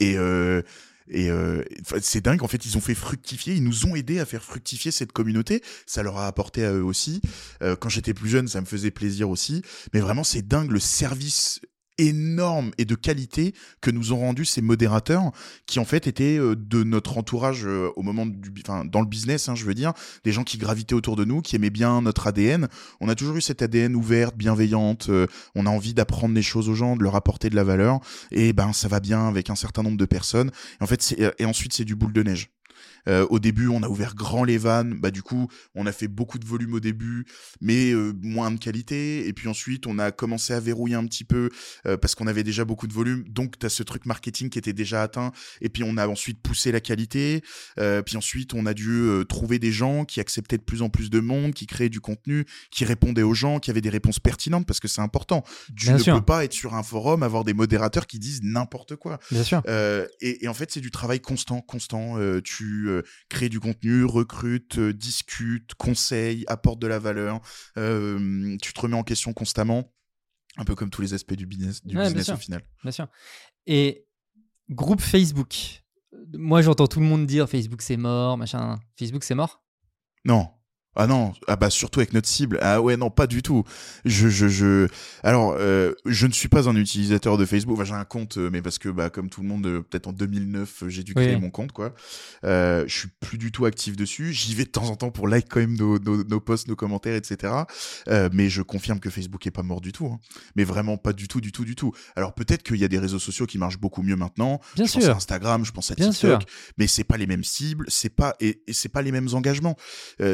[0.00, 0.62] Et, euh,
[1.08, 1.62] et euh,
[2.00, 4.90] c'est dingue, en fait, ils ont fait fructifier, ils nous ont aidés à faire fructifier
[4.90, 5.62] cette communauté.
[5.86, 7.20] Ça leur a apporté à eux aussi.
[7.62, 9.62] Euh, quand j'étais plus jeune, ça me faisait plaisir aussi.
[9.92, 11.60] Mais vraiment, c'est dingue le service
[12.08, 15.32] énorme et de qualité que nous ont rendu ces modérateurs
[15.66, 19.06] qui en fait étaient euh, de notre entourage euh, au moment du enfin dans le
[19.06, 19.92] business hein, je veux dire
[20.24, 22.68] des gens qui gravitaient autour de nous qui aimaient bien notre ADN
[23.00, 26.68] on a toujours eu cet ADN ouverte bienveillante euh, on a envie d'apprendre des choses
[26.68, 28.00] aux gens de leur apporter de la valeur.
[28.30, 30.50] Et ben ça va bien avec un certain nombre de personnes.
[30.80, 32.50] Et en fait et ensuite c'est du boule de neige
[33.08, 34.94] euh, au début, on a ouvert grand les vannes.
[34.94, 37.24] Bah, du coup, on a fait beaucoup de volume au début,
[37.60, 39.26] mais euh, moins de qualité.
[39.26, 41.50] Et puis ensuite, on a commencé à verrouiller un petit peu
[41.86, 43.24] euh, parce qu'on avait déjà beaucoup de volume.
[43.28, 45.32] Donc, tu as ce truc marketing qui était déjà atteint.
[45.60, 47.42] Et puis, on a ensuite poussé la qualité.
[47.76, 51.20] Puis ensuite, on a dû trouver des gens qui acceptaient de plus en plus de
[51.20, 54.80] monde, qui créaient du contenu, qui répondaient aux gens, qui avaient des réponses pertinentes parce
[54.80, 55.44] que c'est important.
[55.76, 56.14] Tu Bien ne sûr.
[56.16, 59.18] peux pas être sur un forum, avoir des modérateurs qui disent n'importe quoi.
[59.30, 59.62] Bien sûr.
[60.20, 62.16] Et, et en fait, c'est du travail constant, constant.
[62.44, 67.40] Tu euh, crées du contenu, recrutes, euh, discutes, conseilles, apportes de la valeur.
[67.78, 69.92] Euh, tu te remets en question constamment,
[70.56, 72.34] un peu comme tous les aspects du business, du Ouais, business sûr.
[72.34, 72.62] au final.
[72.82, 73.08] Bien sûr.
[73.66, 74.06] Et
[74.70, 75.82] groupe Facebook.
[76.34, 78.78] Moi, j'entends tout le monde dire Facebook c'est mort, machin.
[78.98, 79.62] Facebook c'est mort?
[80.24, 80.48] Non.
[80.94, 82.58] Ah non, ah bah surtout avec notre cible.
[82.60, 83.64] Ah ouais, non, pas du tout.
[84.04, 84.88] Je, je, je.
[85.22, 87.76] Alors, euh, je ne suis pas un utilisateur de Facebook.
[87.76, 90.08] Enfin, j'ai un compte, euh, mais parce que, bah, comme tout le monde, euh, peut-être
[90.08, 91.40] en 2009, euh, j'ai dû créer Oui.
[91.40, 91.94] mon compte, quoi.
[92.44, 94.32] Euh, je suis plus du tout actif dessus.
[94.34, 96.76] J'y vais de temps en temps pour like quand même nos, nos, nos posts, nos
[96.76, 97.54] commentaires, etc.
[98.08, 100.06] Euh, mais je confirme que Facebook est pas mort du tout.
[100.06, 100.20] hein.
[100.56, 101.92] Mais vraiment pas du tout, du tout, du tout.
[102.16, 104.60] Alors peut-être qu'il y a des réseaux sociaux qui marchent beaucoup mieux maintenant.
[104.76, 105.16] Bien je pense à sûr.
[105.16, 106.48] Instagram, je pense à Bien TikTok, sûr.
[106.76, 109.76] mais c'est pas les mêmes cibles, c'est pas et, et c'est pas les mêmes engagements.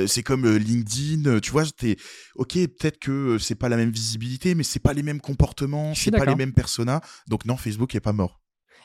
[0.06, 1.96] C'est comme LinkedIn, euh, tu vois, t'es
[2.36, 5.94] ok, peut-être que euh, c'est pas la même visibilité, mais c'est pas les mêmes comportements,
[5.94, 7.00] c'est pas les mêmes personas.
[7.28, 8.40] Donc non, Facebook est pas mort.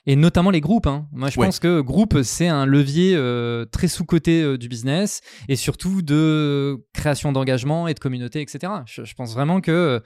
[0.05, 0.87] Et notamment les groupes.
[0.87, 1.07] hein.
[1.13, 1.45] Moi, je Ouais.
[1.45, 6.77] pense que groupe, c'est un levier euh, très sous-coté euh, du business et surtout de
[6.93, 8.73] création d'engagement et de communauté, etc.
[8.85, 9.99] Je, je pense vraiment que euh,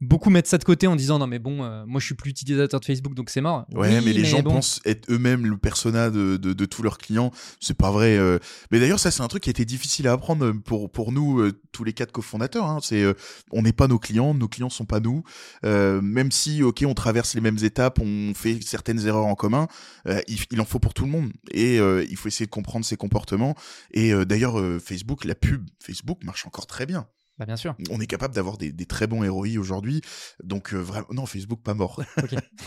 [0.00, 2.30] beaucoup mettent ça de côté en disant non, mais bon, euh, moi, je suis plus
[2.30, 3.66] utilisateur de Facebook, donc c'est mort.
[3.72, 4.52] Ouais, Oui, mais les gens bon.
[4.54, 7.30] pensent être eux-mêmes le persona de, de, de tous leurs clients.
[7.60, 8.16] C'est pas vrai.
[8.18, 8.38] euh.
[8.70, 11.40] Mais d'ailleurs, ça, c'est un truc qui a été difficile à apprendre pour, pour nous,
[11.40, 12.66] euh, tous les quatre cofondateurs.
[12.66, 12.78] Hein.
[12.82, 13.14] C'est, euh,
[13.52, 15.22] on n'est pas nos clients, nos clients sont pas nous.
[15.64, 19.66] Euh, même si, ok, on traverse les mêmes étapes, on fait certaines erreurs en commun,
[20.08, 21.32] euh, il, il en faut pour tout le monde.
[21.52, 23.54] Et euh, il faut essayer de comprendre ses comportements.
[23.92, 27.06] Et euh, d'ailleurs, euh, Facebook, la pub Facebook marche encore très bien.
[27.38, 27.74] Bah, bien sûr.
[27.90, 30.00] On est capable d'avoir des, des très bons ROI aujourd'hui.
[30.42, 32.02] Donc, euh, vraiment, non, Facebook pas mort.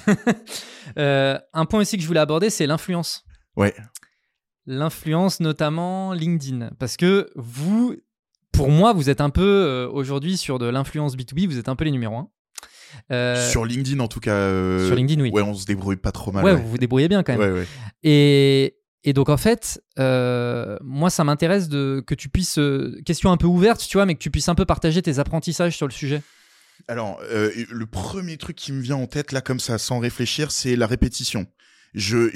[0.98, 3.24] Euh, un point aussi que je voulais aborder, c'est l'influence.
[3.56, 3.76] Ouais.
[4.66, 6.72] L'influence, notamment LinkedIn.
[6.80, 7.96] Parce que vous,
[8.54, 11.76] pour moi, vous êtes un peu euh, aujourd'hui sur de l'influence B2B, vous êtes un
[11.76, 12.30] peu les numéros 1.
[13.12, 14.34] Euh, Sur LinkedIn, en tout cas.
[14.34, 15.30] euh, sur LinkedIn, oui.
[15.30, 16.44] Ouais, on se débrouille pas trop mal.
[16.44, 16.60] ouais, ouais.
[16.60, 17.54] vous vous débrouillez bien quand même.
[17.54, 17.68] Ouais, ouais.
[18.02, 23.32] Et, et donc en fait, euh, moi ça m'intéresse de que tu puisses, euh, question
[23.32, 25.88] un peu ouverte, tu vois, mais que tu puisses un peu partager tes apprentissages sur
[25.88, 26.22] le sujet.
[26.88, 30.52] Alors, euh, le premier truc qui me vient en tête, là, comme ça, sans réfléchir,
[30.52, 31.46] c'est la répétition.
[31.94, 32.30] Je,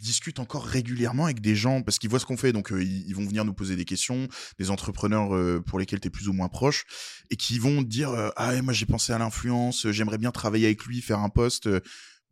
[0.00, 3.24] discute encore régulièrement avec des gens parce qu'ils voient ce qu'on fait, donc ils, vont
[3.24, 4.26] venir nous poser des questions,
[4.58, 6.84] des entrepreneurs pour lesquels tu es plus ou moins proche,
[7.30, 11.00] et qui vont dire Ah, moi j'ai pensé à l'influence, j'aimerais bien travailler avec lui,
[11.00, 11.68] faire un poste.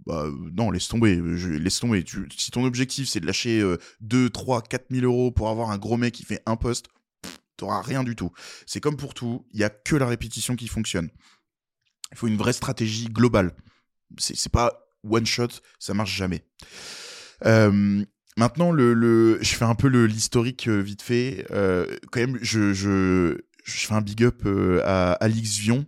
[0.00, 2.04] Euh, Bah, euh, non, laisse tomber, je, laisse tomber.
[2.36, 5.78] Si ton objectif c'est de lâcher euh, 2, 3, 4 000 euros pour avoir un
[5.78, 6.86] gros mec qui fait un poste,
[7.56, 8.30] t'auras rien du tout.
[8.66, 11.10] C'est comme pour tout, il y a que la répétition qui fonctionne.
[12.12, 13.52] Il faut une vraie stratégie globale.
[14.18, 16.44] C'est pas one shot, ça marche jamais.
[17.44, 18.04] Euh,
[18.36, 21.46] maintenant, je fais un peu l'historique euh, vite fait.
[21.50, 25.84] Euh, quand même, je, je, fais un big up euh, à Alix Vion,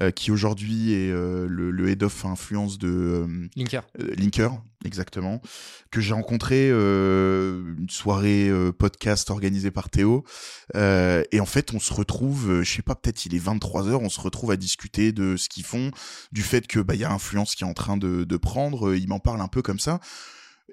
[0.00, 3.82] euh, qui aujourd'hui est euh, le, le head of influence de euh, Linker.
[3.98, 5.40] Linker, exactement,
[5.90, 10.24] que j'ai rencontré une soirée podcast organisée par Théo.
[10.74, 14.20] Et en fait, on se retrouve, je sais pas, peut-être il est 23h, on se
[14.20, 15.90] retrouve à discuter de ce qu'ils font,
[16.32, 18.94] du fait que bah il y a influence qui est en train de, de prendre.
[18.94, 20.00] Il m'en parle un peu comme ça.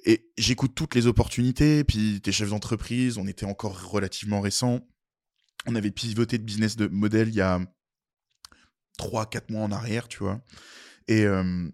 [0.05, 1.83] Et j'écoute toutes les opportunités.
[1.83, 4.81] Puis t'es chef d'entreprise, on était encore relativement récent.
[5.65, 7.59] On avait pivoté de business de modèle il y a
[8.97, 10.39] 3-4 mois en arrière, tu vois.
[11.07, 11.67] Et euh,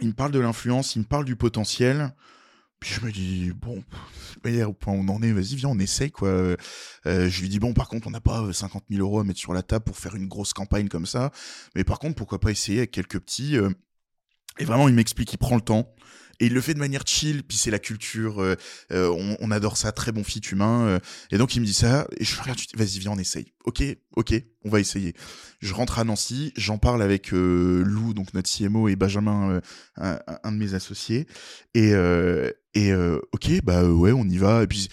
[0.00, 2.14] il me parle de l'influence, il me parle du potentiel.
[2.80, 3.84] Puis je me dis, bon,
[4.66, 6.28] au point où on en est, vas-y, viens, on essaye, quoi.
[6.28, 6.56] Euh,
[7.04, 9.38] je lui dis, bon, par contre, on n'a pas euh, 50 000 euros à mettre
[9.38, 11.30] sur la table pour faire une grosse campagne comme ça.
[11.76, 13.56] Mais par contre, pourquoi pas essayer avec quelques petits.
[13.56, 13.70] euh,
[14.58, 15.94] et vraiment, il m'explique, il prend le temps.
[16.42, 18.56] Et il le fait de manière chill, puis c'est la culture, euh,
[18.90, 20.86] euh, on, adore ça, très bon fit humain.
[20.86, 20.98] euh,
[21.30, 23.52] et donc il me dit ça, et je regarde, vas-y, viens, on essaye.
[23.64, 23.80] Ok,
[24.16, 25.14] ok, on va essayer.
[25.60, 29.60] Je rentre à Nancy, j'en parle avec Lou, donc notre CMO, et Benjamin,
[29.98, 30.18] un,
[30.52, 31.28] de mes associés.
[31.74, 31.92] Et,
[32.74, 34.64] et ok, bah ouais, on y va.
[34.64, 34.88] Et puis,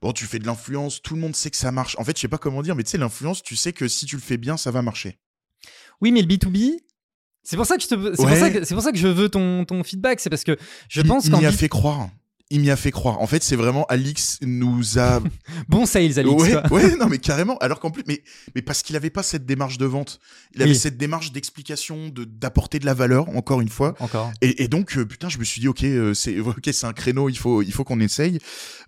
[0.00, 1.96] bon, tu fais de l'influence, tout le monde sait que ça marche.
[1.98, 4.06] En fait, je sais pas comment dire, mais tu sais, l'influence, tu sais que si
[4.06, 5.18] tu le fais bien, ça va marcher.
[6.00, 6.78] Oui, mais le B2B,
[7.44, 8.36] c'est pour ça que je te, c'est pour Ouais.
[8.40, 10.56] ça que, c'est pour ça que je veux ton, ton feedback, c'est parce que
[10.88, 12.08] je pense qu'en a fait croire.
[12.54, 13.20] Il m'y a fait croire.
[13.20, 15.20] En fait, c'est vraiment Alix nous a
[15.68, 16.40] bon sales, Alix.
[16.44, 17.58] ouais, ouais, non, mais carrément.
[17.58, 18.22] Alors qu'en plus, mais,
[18.54, 20.20] mais parce qu'il avait pas cette démarche de vente.
[20.54, 23.96] Il avait cette démarche d'explication, de d'apporter de la valeur, encore une fois.
[23.98, 24.32] Encore.
[24.40, 26.92] Et, et donc, euh, putain, je me suis dit, ok, euh, c'est ok, c'est un
[26.92, 28.38] créneau, il faut, il faut qu'on essaye.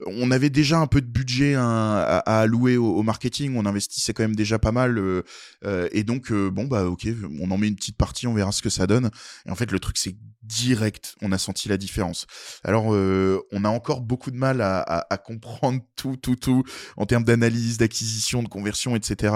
[0.07, 3.66] On avait déjà un peu de budget hein, à, à allouer au, au marketing, on
[3.66, 4.96] investissait quand même déjà pas mal.
[4.98, 7.09] euh, et donc, bon, bah, ok,
[7.40, 9.11] on en met une petite partie, on verra ce que ça donne.
[9.44, 10.14] Et en fait, le truc, c'est
[10.46, 12.26] direct, on a senti la différence.
[12.62, 16.62] Alors, euh, on a encore beaucoup de mal à, à, à comprendre tout, tout, tout
[16.97, 19.35] en termes d'analyse, d'acquisition, de conversion, etc.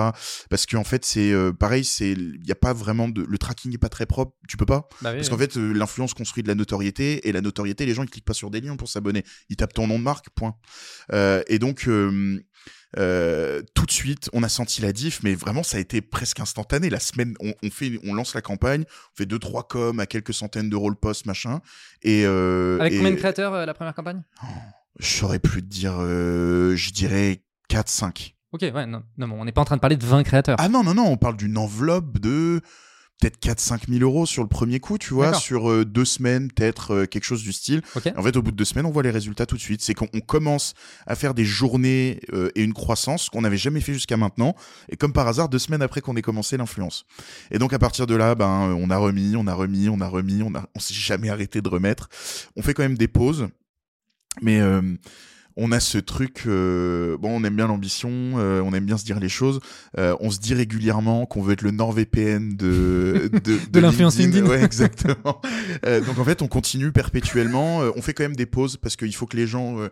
[0.50, 3.74] Parce qu'en fait, c'est euh, pareil, c'est il y a pas vraiment de le tracking
[3.74, 4.36] est pas très propre.
[4.48, 5.30] Tu peux pas Bah oui, parce oui.
[5.30, 8.24] qu'en fait, euh, l'influence construit de la notoriété et la notoriété, les gens ils cliquent
[8.24, 10.54] pas sur des liens pour s'abonner, ils tapent ton nom de marque, point.
[11.12, 11.88] Euh, et donc.
[12.98, 16.40] Euh, tout de suite, on a senti la diff, mais vraiment, ça a été presque
[16.40, 16.90] instantané.
[16.90, 20.06] La semaine, on, on fait, on lance la campagne, on fait deux trois coms à
[20.06, 21.60] quelques centaines d'euros le poste, machin.
[22.02, 24.22] Et euh, Avec et combien de créateurs euh, la première campagne?
[24.98, 29.52] Je saurais plus te dire, je dirais 4 5 Ok, ouais, non, non, on n'est
[29.52, 30.56] pas en train de parler de 20 créateurs.
[30.58, 32.60] Ah non, non, non, on parle d'une enveloppe de
[33.20, 36.94] peut-être 4-5 000 euros sur le premier coup, tu vois, sur euh, deux semaines, peut-être
[36.94, 37.82] euh, quelque chose du style.
[38.16, 39.82] En fait, au bout de deux semaines, on voit les résultats tout de suite.
[39.82, 40.74] C'est qu'on on commence
[41.06, 44.54] à faire des journées euh, et une croissance qu'on n'avait jamais fait jusqu'à maintenant.
[44.88, 47.04] Et comme par hasard, deux semaines après qu'on ait commencé l'influence.
[47.50, 50.08] Et donc, à partir de là, ben, on a remis, on a remis, on a
[50.08, 52.08] remis, on a, on s'est jamais arrêté de remettre.
[52.56, 53.48] On fait quand même des pauses.
[54.42, 54.80] Mais euh,
[55.62, 59.04] on a ce truc, euh, bon, on aime bien l'ambition, euh, on aime bien se
[59.04, 59.60] dire les choses.
[59.98, 64.46] Euh, on se dit régulièrement qu'on veut être le NordVPN de de, De l'influence LinkedIn.
[64.46, 65.42] Ouais, exactement.
[65.84, 67.82] Euh, donc en fait, on continue perpétuellement.
[67.82, 69.88] Euh, on fait quand même des pauses parce qu'il faut que les gens euh,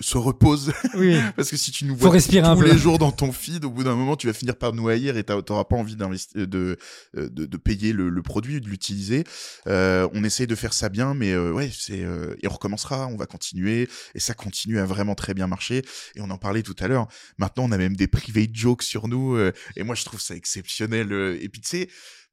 [0.00, 0.72] se reposent.
[0.94, 1.16] Oui.
[1.36, 3.94] parce que si tu nous vois tous les jours dans ton feed, au bout d'un
[3.94, 6.76] moment, tu vas finir par nous haïr et t'auras pas envie d'investir, de,
[7.14, 9.24] de, de payer le, le produit, de l'utiliser.
[9.66, 13.06] Euh, on essaye de faire ça bien, mais euh, ouais, c'est euh, et on recommencera,
[13.08, 15.82] on va continuer et ça continue à vraiment très bien marcher.
[16.14, 17.08] Et on en parlait tout à l'heure.
[17.38, 20.34] Maintenant, on a même des private jokes sur nous euh, et moi, je trouve ça
[20.34, 21.12] exceptionnel.
[21.12, 21.88] euh, et puis tu sais.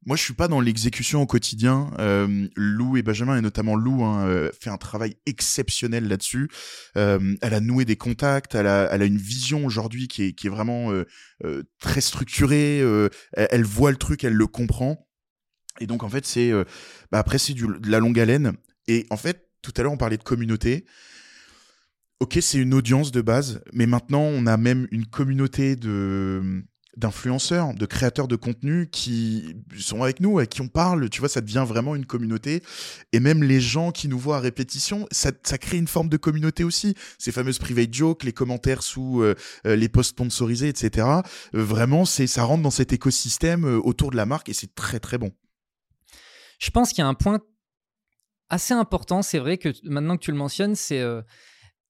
[0.06, 1.92] Moi, je suis pas dans l'exécution au quotidien.
[2.00, 6.50] Euh, Lou et Benjamin, et notamment Lou, hein, euh, fait un travail exceptionnel là-dessus.
[6.98, 10.34] Euh, elle a noué des contacts, elle a, elle a une vision aujourd'hui qui est,
[10.34, 10.92] qui est vraiment
[11.80, 12.80] très structurée.
[12.80, 13.10] Elle,
[13.52, 15.08] elle, voit le truc, elle le comprend.
[15.80, 16.52] Et donc, en fait, c'est
[17.12, 18.54] bah après c'est de la longue haleine.
[18.88, 20.86] Et en fait, tout à l'heure, on parlait de communauté.
[22.20, 26.64] Ok, c'est une audience de base, mais maintenant, on a même une communauté de
[26.98, 31.30] d'influenceurs, de créateurs de contenu qui sont avec nous, et qui on parle, tu vois,
[31.30, 32.62] ça devient vraiment une communauté.
[33.14, 36.18] Et même les gens qui nous voient à répétition, ça, ça crée une forme de
[36.18, 36.96] communauté aussi.
[37.18, 39.36] Ces fameuses private jokes, les commentaires sous euh,
[39.66, 41.08] euh, les posts sponsorisés, etc.
[41.08, 45.00] Euh, vraiment, c'est ça rentre dans cet écosystème autour de la marque et c'est très
[45.00, 45.32] très bon.
[46.60, 47.40] Je pense qu'il y a un point
[48.50, 51.02] assez important, c'est vrai que maintenant que tu le mentionnes, c'est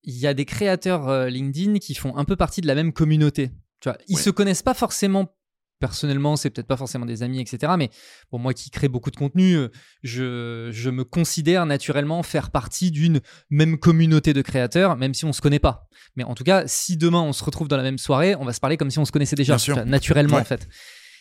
[0.04, 3.52] il y a des créateurs LinkedIn qui font un peu partie de la même communauté.
[3.82, 5.36] Tu vois, ils se connaissent pas forcément
[5.82, 7.73] personnellement, c'est peut-être pas forcément des amis, etc.
[7.77, 7.89] Mais
[8.29, 9.67] pour moi qui crée beaucoup de contenu, euh,
[10.03, 13.19] je, je me considère naturellement faire partie d'une
[13.49, 15.89] même communauté de créateurs, même si on se connaît pas.
[16.15, 18.53] Mais en tout cas, si demain on se retrouve dans la même soirée, on va
[18.53, 20.69] se parler comme si on se connaissait déjà, naturellement en fait.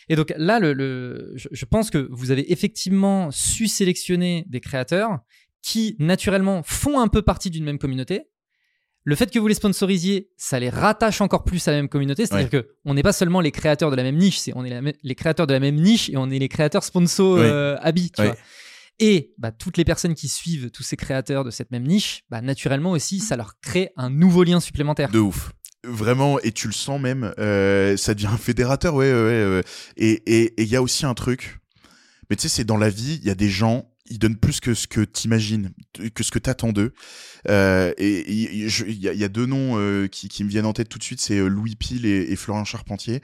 [0.07, 5.19] Et donc là, le, le je pense que vous avez effectivement su sélectionner des créateurs
[5.61, 8.30] qui naturellement font un peu partie d'une même communauté,
[9.03, 12.25] le fait que vous les sponsorisiez, ça les rattache encore plus à la même communauté.
[12.25, 14.63] C'est-à-dire qu'on que on n'est pas seulement les créateurs de la même niche, c'est on
[14.63, 18.11] est les créateurs de la même niche et on est les créateurs sponsors euh, habits.
[18.99, 22.41] Et bah, toutes les personnes qui suivent tous ces créateurs de cette même niche, bah,
[22.41, 25.09] naturellement aussi, ça leur crée un nouveau lien supplémentaire.
[25.09, 25.53] De ouf.
[25.83, 29.63] Vraiment, et tu le sens même, euh, ça devient un fédérateur, ouais, ouais, ouais.
[29.97, 31.57] Et il y a aussi un truc,
[32.29, 34.59] mais tu sais, c'est dans la vie, il y a des gens, ils donnent plus
[34.59, 35.71] que ce que t'imagines,
[36.13, 36.93] que ce que t'attends d'eux.
[37.49, 41.03] Euh, et il y, a deux noms euh, qui, me viennent en tête tout de
[41.03, 43.21] suite, c'est euh, Louis Pile et, et Florent Charpentier.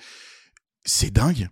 [0.86, 1.50] C'est dingue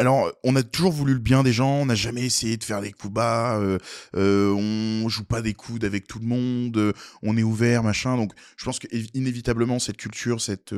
[0.00, 2.80] alors, on a toujours voulu le bien des gens, on n'a jamais essayé de faire
[2.80, 3.76] des coups bas, euh,
[4.16, 8.16] euh, on joue pas des coudes avec tout le monde, euh, on est ouvert, machin.
[8.16, 10.74] Donc, je pense que inévitablement cette culture, cette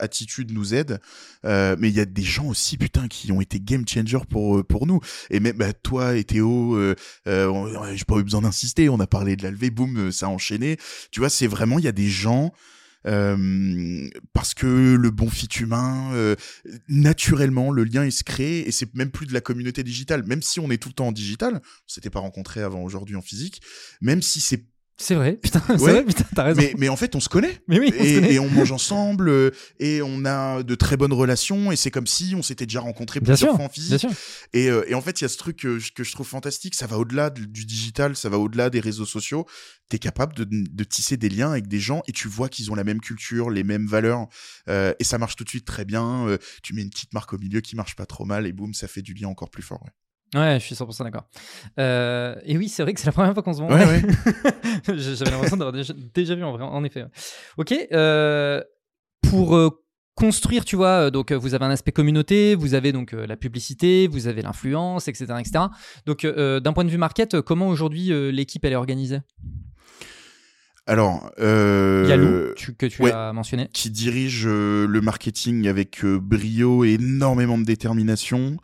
[0.00, 0.98] attitude nous aide.
[1.44, 4.88] Mais il y a des gens aussi, putain, qui ont été game changer pour pour
[4.88, 4.98] nous.
[5.30, 6.76] Et même bah, toi et Théo,
[7.24, 8.88] j'ai pas eu besoin d'insister.
[8.88, 10.76] On a parlé de la levée, boum, ça a enchaîné.
[11.12, 12.52] Tu vois, c'est vraiment, il y a des gens
[13.04, 16.36] parce que le bon fit humain,
[16.88, 20.24] naturellement, le lien il se crée et c'est même plus de la communauté digitale.
[20.24, 23.16] Même si on est tout le temps en digital, on s'était pas rencontré avant aujourd'hui
[23.16, 23.62] en physique,
[24.00, 24.66] même si c'est
[24.98, 26.60] c'est vrai, putain, c'est vrai, putain, t'as raison.
[26.60, 27.60] Mais, mais, en fait, on se connaît.
[27.68, 28.32] Mais oui, on et, se connaît.
[28.34, 32.06] et, on mange ensemble, euh, et on a de très bonnes relations, et c'est comme
[32.06, 34.06] si on s'était déjà rencontrés plusieurs fois en physique.
[34.52, 36.74] Et, euh, et, en fait, il y a ce truc que, que je trouve fantastique,
[36.74, 39.46] ça va au-delà du digital, ça va au-delà des réseaux sociaux.
[39.88, 42.74] T'es capable de, de, tisser des liens avec des gens, et tu vois qu'ils ont
[42.74, 44.26] la même culture, les mêmes valeurs,
[44.68, 46.26] euh, et ça marche tout de suite très bien.
[46.26, 48.74] Euh, tu mets une petite marque au milieu qui marche pas trop mal, et boum,
[48.74, 49.82] ça fait du lien encore plus fort.
[49.84, 49.90] Ouais.
[50.34, 51.24] Ouais, je suis 100% d'accord.
[51.78, 53.74] Euh, et oui, c'est vrai que c'est la première fois qu'on se voit.
[53.74, 54.02] Ouais, ouais.
[54.96, 57.04] J'avais l'impression d'avoir déjà, déjà, vu en, vrai, en effet.
[57.56, 57.74] Ok.
[57.92, 58.62] Euh,
[59.22, 59.70] pour euh,
[60.14, 64.26] construire, tu vois, donc vous avez un aspect communauté, vous avez donc la publicité, vous
[64.26, 65.64] avez l'influence, etc., etc.
[66.06, 69.20] Donc, d'un point de vue market, comment aujourd'hui l'équipe elle est organisée?
[70.88, 76.04] Alors, euh, Yalou, tu, que tu ouais, as mentionné, qui dirige euh, le marketing avec
[76.04, 78.56] euh, brio et énormément de détermination.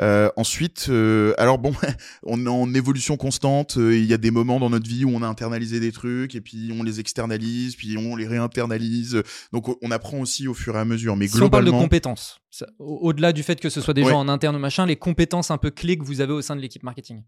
[0.00, 1.74] Euh, ensuite, euh, alors bon,
[2.22, 3.76] on est en évolution constante.
[3.76, 6.40] Il y a des moments dans notre vie où on a internalisé des trucs et
[6.40, 9.22] puis on les externalise, puis on les réinternalise.
[9.52, 11.14] Donc on apprend aussi au fur et à mesure.
[11.16, 12.40] Mais si globalement, on parle de compétences,
[12.78, 14.10] au-delà du fait que ce soit des ouais.
[14.10, 16.56] gens en interne ou machin, les compétences un peu clés que vous avez au sein
[16.56, 17.22] de l'équipe marketing.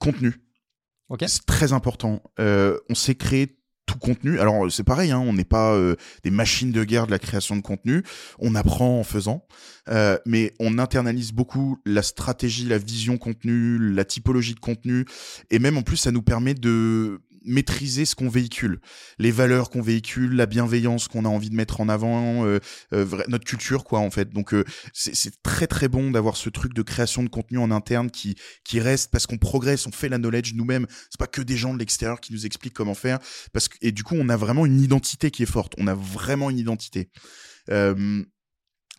[0.00, 0.47] Contenu.
[1.10, 1.28] Okay.
[1.28, 2.22] C'est très important.
[2.38, 4.38] Euh, on s'est créé tout contenu.
[4.38, 7.56] Alors c'est pareil, hein, on n'est pas euh, des machines de guerre de la création
[7.56, 8.04] de contenu.
[8.38, 9.46] On apprend en faisant,
[9.88, 15.06] euh, mais on internalise beaucoup la stratégie, la vision contenu, la typologie de contenu,
[15.50, 18.80] et même en plus ça nous permet de maîtriser ce qu'on véhicule,
[19.18, 22.58] les valeurs qu'on véhicule, la bienveillance qu'on a envie de mettre en avant, euh,
[22.92, 24.30] euh, notre culture quoi en fait.
[24.30, 28.10] Donc euh, c'est très très bon d'avoir ce truc de création de contenu en interne
[28.10, 30.86] qui qui reste parce qu'on progresse, on fait la knowledge nous-mêmes.
[31.10, 33.18] C'est pas que des gens de l'extérieur qui nous expliquent comment faire
[33.52, 35.74] parce que et du coup on a vraiment une identité qui est forte.
[35.78, 37.10] On a vraiment une identité.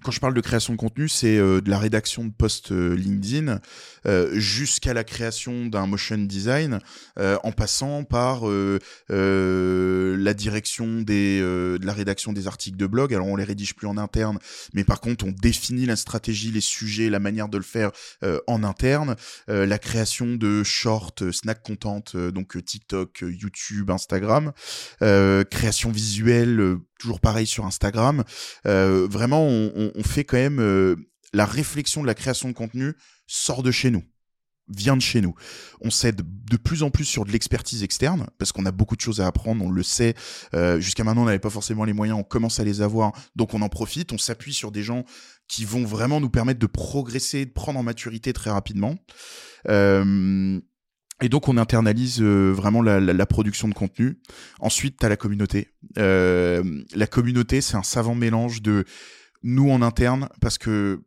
[0.04, 2.96] Quand je parle de création de contenu, c'est euh, de la rédaction de posts euh,
[2.96, 3.60] LinkedIn
[4.06, 6.80] euh, jusqu'à la création d'un motion design,
[7.18, 8.80] euh, en passant par euh,
[9.10, 13.14] la direction des, de la rédaction des articles de blog.
[13.14, 14.40] Alors on les rédige plus en interne,
[14.74, 17.92] mais par contre on définit la stratégie, les sujets, la manière de le faire
[18.48, 19.16] en interne.
[19.48, 24.52] la création de shorts, snack content, donc TikTok, YouTube, Instagram,
[25.00, 28.24] création visuelle toujours pareil sur Instagram.
[28.68, 30.96] Euh, vraiment, on, fait quand même euh,
[31.34, 32.94] la réflexion de la création de contenu
[33.26, 34.04] sort de chez nous
[34.72, 35.34] vient de chez nous.
[35.82, 39.02] On s'aide de plus en plus sur de l'expertise externe parce qu'on a beaucoup de
[39.02, 40.14] choses à apprendre, on le sait.
[40.54, 43.56] Euh, Jusqu'à maintenant, on n'avait pas forcément les moyens, on commence à les avoir, donc
[43.56, 44.14] on en profite.
[44.14, 45.06] On s'appuie sur des gens
[45.48, 48.96] qui vont vraiment nous permettre de progresser, de prendre en maturité très rapidement.
[51.22, 54.20] Et donc on internalise euh, vraiment la, production de contenu.
[54.60, 55.70] Ensuite, tu la communauté.
[55.98, 56.64] Euh,
[56.96, 58.86] la communauté, c'est un savant mélange de
[59.44, 61.02] nous en interne, parce que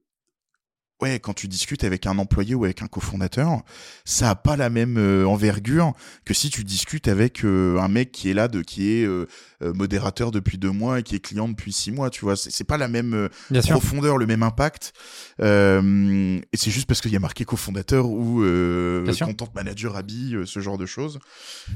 [1.02, 3.62] ouais, quand tu discutes avec un employé ou avec un cofondateur,
[4.04, 5.92] ça a pas la même euh, envergure
[6.24, 9.26] que si tu discutes avec euh, un mec qui est là, de qui est euh,
[9.60, 12.08] modérateur depuis deux mois et qui est client depuis six mois.
[12.08, 13.28] Tu vois, c'est pas la même
[13.68, 14.92] profondeur, le même impact.
[15.40, 15.44] et
[16.54, 18.44] c'est juste parce qu'il y a marqué cofondateur ou
[19.20, 21.18] content manager Abi, ce genre de choses.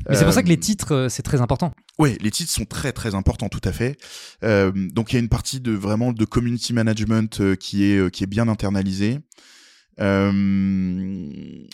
[0.08, 1.72] Mais c'est pour ça que les titres, c'est très important.
[1.98, 3.98] Oui, les titres sont très très importants, tout à fait.
[4.42, 8.28] donc il y a une partie de vraiment de community management qui est qui est
[8.28, 9.15] bien internalisée.
[10.00, 11.66] Euh,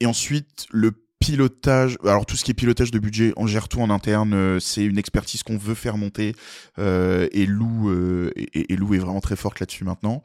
[0.00, 3.80] et ensuite, le pilotage, alors tout ce qui est pilotage de budget, on gère tout
[3.80, 6.34] en interne, euh, c'est une expertise qu'on veut faire monter
[6.78, 7.90] euh, et Lou
[8.36, 10.22] et, Lou est vraiment très forte là-dessus maintenant.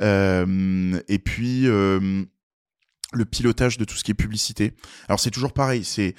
[0.00, 1.66] Et puis
[3.14, 4.72] le pilotage de tout ce qui est publicité.
[5.06, 6.14] Alors c'est toujours pareil, c'est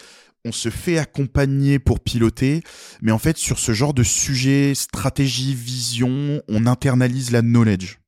[0.46, 2.64] on se fait accompagner pour piloter,
[3.02, 8.00] mais en fait sur ce genre de sujet, stratégie, vision, on internalise la knowledge.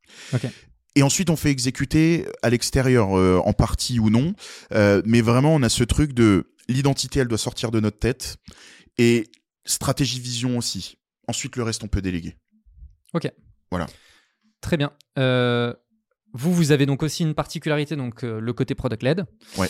[0.95, 4.33] Et ensuite, on fait exécuter à l'extérieur, euh, en partie ou non.
[4.73, 8.37] Euh, mais vraiment, on a ce truc de l'identité, elle doit sortir de notre tête.
[8.97, 9.27] Et
[9.65, 10.97] stratégie, vision aussi.
[11.27, 12.37] Ensuite, le reste, on peut déléguer.
[13.13, 13.29] Ok.
[13.71, 13.87] Voilà.
[14.61, 14.93] Très bien.
[15.19, 15.73] Euh,
[16.33, 19.25] vous, vous avez donc aussi une particularité, donc le côté product led.
[19.57, 19.69] Ouais.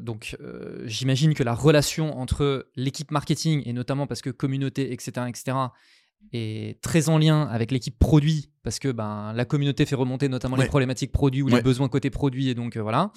[0.00, 0.36] donc,
[0.84, 5.56] j'imagine que la relation entre l'équipe marketing et notamment parce que communauté, etc., etc.,
[6.32, 10.56] est très en lien avec l'équipe produit parce que ben, la communauté fait remonter notamment
[10.56, 13.12] les problématiques produits ou les besoins côté produit et donc euh, voilà.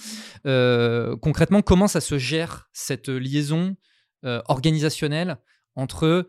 [0.45, 3.75] Euh, concrètement, comment ça se gère cette liaison
[4.25, 5.37] euh, organisationnelle
[5.75, 6.27] entre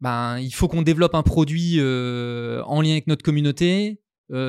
[0.00, 4.00] ben, il faut qu'on développe un produit en lien avec notre communauté,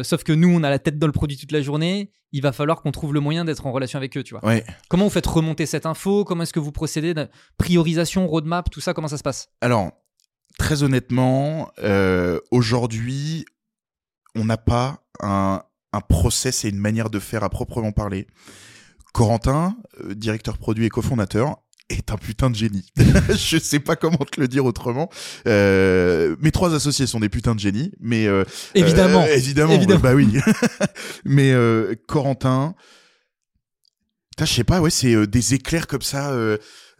[0.01, 2.11] sauf que nous, on a la tête dans le produit toute la journée.
[2.32, 4.41] Il va falloir qu'on trouve le moyen d'être en relation avec eux, tu vois.
[4.89, 6.24] Comment vous faites remonter cette info?
[6.24, 7.14] Comment est-ce que vous procédez?
[7.59, 9.49] Priorisation, roadmap, tout ça, comment ça se passe?
[9.61, 9.91] Alors,
[10.58, 13.45] très honnêtement, euh, aujourd'hui,
[14.36, 18.28] on n'a pas un, un, process et une manière de faire à proprement parler.
[19.14, 21.58] Corentin, euh, directeur produit et cofondateur,
[21.89, 22.91] est un putain de génie.
[23.30, 25.10] je sais pas comment te le dire autrement.
[25.47, 28.43] Euh, mes trois associés sont des putains de génies, mais euh,
[28.74, 30.39] évidemment, évidemment, évidemment, bah oui.
[31.26, 31.54] mais
[32.08, 32.74] Corentin,
[34.39, 36.36] je sais pas, ouais, c'est des éclairs comme ça.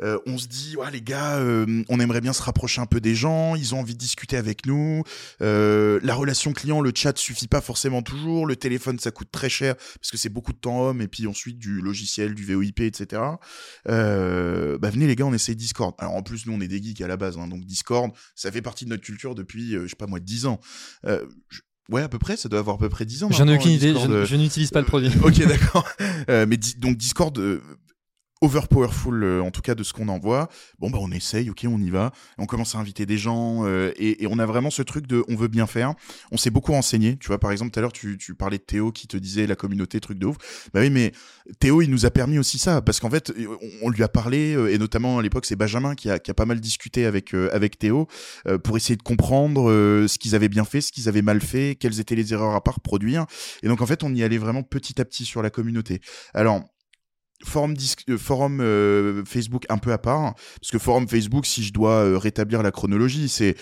[0.04, 3.00] Euh, on se dit, ouais, les gars, euh, on aimerait bien se rapprocher un peu
[3.00, 5.04] des gens, ils ont envie de discuter avec nous.
[5.42, 8.46] Euh, la relation client, le chat suffit pas forcément toujours.
[8.46, 11.26] Le téléphone, ça coûte très cher parce que c'est beaucoup de temps homme et puis
[11.28, 13.22] ensuite du logiciel, du VoIP, etc.
[13.86, 15.96] bah venez les gars, on essaye Discord.
[16.00, 18.52] Alors en plus, nous, on est des geeks à la base, hein, donc Discord, ça
[18.52, 20.60] fait partie de notre culture depuis, je sais pas moi, 10 ans.
[21.90, 23.30] Ouais, à peu près, ça doit avoir à peu près 10 ans.
[23.32, 25.12] J'en ai aucune idée, je, n'utilise pas le produit.
[25.24, 25.88] ok, d'accord.
[26.28, 27.38] mais donc Discord,
[28.50, 30.50] powerful euh, en tout cas de ce qu'on envoie.
[30.80, 32.12] Bon bah on essaye, ok, on y va.
[32.38, 35.24] On commence à inviter des gens euh, et, et, on a vraiment ce truc de
[35.28, 35.94] on veut bien faire.
[36.32, 37.18] On s'est beaucoup renseigné.
[37.18, 39.48] Tu vois, par exemple, tout à l'heure tu, tu parlais de Théo qui te disait
[39.48, 40.38] la communauté truc de ouf.
[40.74, 41.12] Bah oui, mais
[41.60, 43.34] Théo il nous a permis aussi ça parce qu'en fait
[43.82, 46.34] on, lui a parlé euh, et notamment à l'époque c'est Benjamin qui a, qui a
[46.34, 48.08] pas mal discuté avec avec Théo
[48.64, 49.70] pour essayer de comprendre
[50.08, 52.64] ce qu'ils avaient bien fait, ce qu'ils avaient mal fait, quelles étaient les erreurs à
[52.64, 53.26] part produire.
[53.62, 56.02] Et donc en fait on y allait vraiment petit à petit sur la communauté.
[56.34, 56.64] Alors
[57.46, 57.76] forum,
[58.62, 62.18] euh, euh, Facebook un peu à part, parce que forum Facebook, si je dois euh,
[62.18, 63.56] rétablir la chronologie, c'est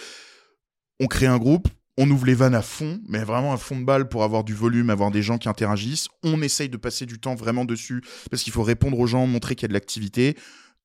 [1.00, 1.68] on crée un groupe,
[1.98, 4.54] on ouvre les vannes à fond, mais vraiment à fond de balle pour avoir du
[4.54, 6.08] volume, avoir des gens qui interagissent.
[6.24, 9.56] On essaye de passer du temps vraiment dessus, parce qu'il faut répondre aux gens, montrer
[9.56, 10.36] qu'il y a de l'activité.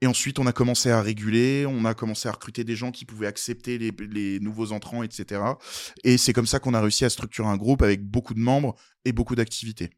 [0.02, 3.06] Et ensuite, on a commencé à réguler, on a commencé à recruter des gens qui
[3.06, 5.40] pouvaient accepter les, les nouveaux entrants, etc.
[6.04, 8.74] Et c'est comme ça qu'on a réussi à structurer un groupe avec beaucoup de membres
[9.06, 9.90] et beaucoup d'activités.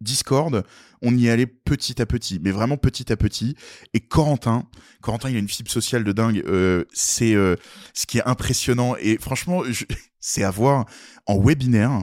[0.00, 0.64] Discord,
[1.02, 3.56] on y allait petit à petit, mais vraiment petit à petit.
[3.94, 4.68] Et Corentin,
[5.00, 6.42] Corentin, il a une fibre sociale de dingue.
[6.46, 7.56] Euh, c'est euh,
[7.94, 8.96] ce qui est impressionnant.
[8.96, 9.62] Et franchement,
[10.20, 10.86] c'est à voir
[11.26, 12.02] en webinaire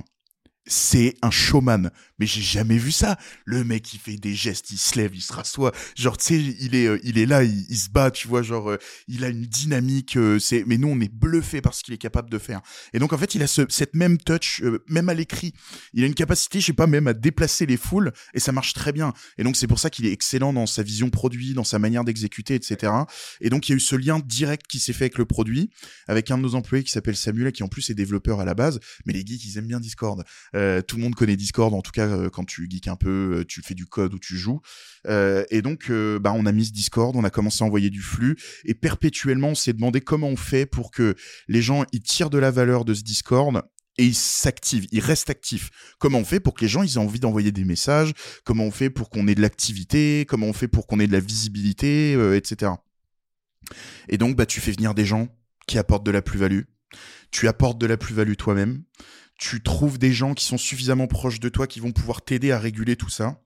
[0.66, 1.92] c'est un showman.
[2.20, 3.18] Mais j'ai jamais vu ça.
[3.44, 5.74] Le mec, il fait des gestes, il se lève, il se rassoit.
[5.96, 8.72] Genre, tu sais, il est, euh, il est là, il, se bat, tu vois, genre,
[8.72, 10.16] euh, il a une dynamique.
[10.16, 12.62] Euh, c'est, mais nous, on est bluffé par ce qu'il est capable de faire.
[12.94, 15.54] Et donc, en fait, il a ce, cette même touch, même à l'écrit.
[15.94, 18.74] Il a une capacité, je sais pas, même à déplacer les foules, et ça marche
[18.74, 19.14] très bien.
[19.38, 22.04] Et donc, c'est pour ça qu'il est excellent dans sa vision produit, dans sa manière
[22.04, 22.94] d'exécuter, etc.
[23.42, 25.72] Et donc, il y a eu ce lien direct qui s'est fait avec le produit,
[26.08, 28.54] avec un de nos employés qui s'appelle Samuel, qui en plus est développeur à la
[28.54, 28.80] base.
[29.06, 30.24] Mais les geeks, ils aiment bien Discord.
[30.56, 33.40] Euh, tout le monde connaît Discord, en tout cas euh, quand tu geeks un peu,
[33.40, 34.62] euh, tu fais du code ou tu joues.
[35.06, 38.38] Et donc, bah, on a mis ce Discord, on a commencé à envoyer du flux,
[38.64, 41.16] et perpétuellement, on s'est demandé comment on fait pour que
[41.48, 43.62] les gens ils tirent de la valeur de ce Discord
[43.98, 45.70] et ils s'activent, ils restent actifs.
[46.00, 48.14] Comment on fait pour que les gens ils aient envie d'envoyer des messages?
[48.46, 50.26] Comment on fait pour qu'on ait de l'activité?
[50.28, 52.72] Comment on fait pour qu'on ait de la visibilité, etc.
[54.08, 55.28] Et donc, bah, tu fais venir des gens
[55.68, 56.62] qui apportent de la plus-value.
[57.32, 58.84] Tu apportes de la plus-value toi-même.
[59.38, 62.60] Tu trouves des gens qui sont suffisamment proches de toi qui vont pouvoir t'aider à
[62.60, 63.40] réguler tout ça.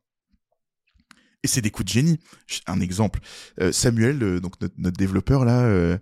[1.43, 2.19] Et c'est des coups de génie.
[2.65, 3.19] Un exemple,
[3.61, 5.97] euh, Samuel, euh, donc notre, développeur là, euh,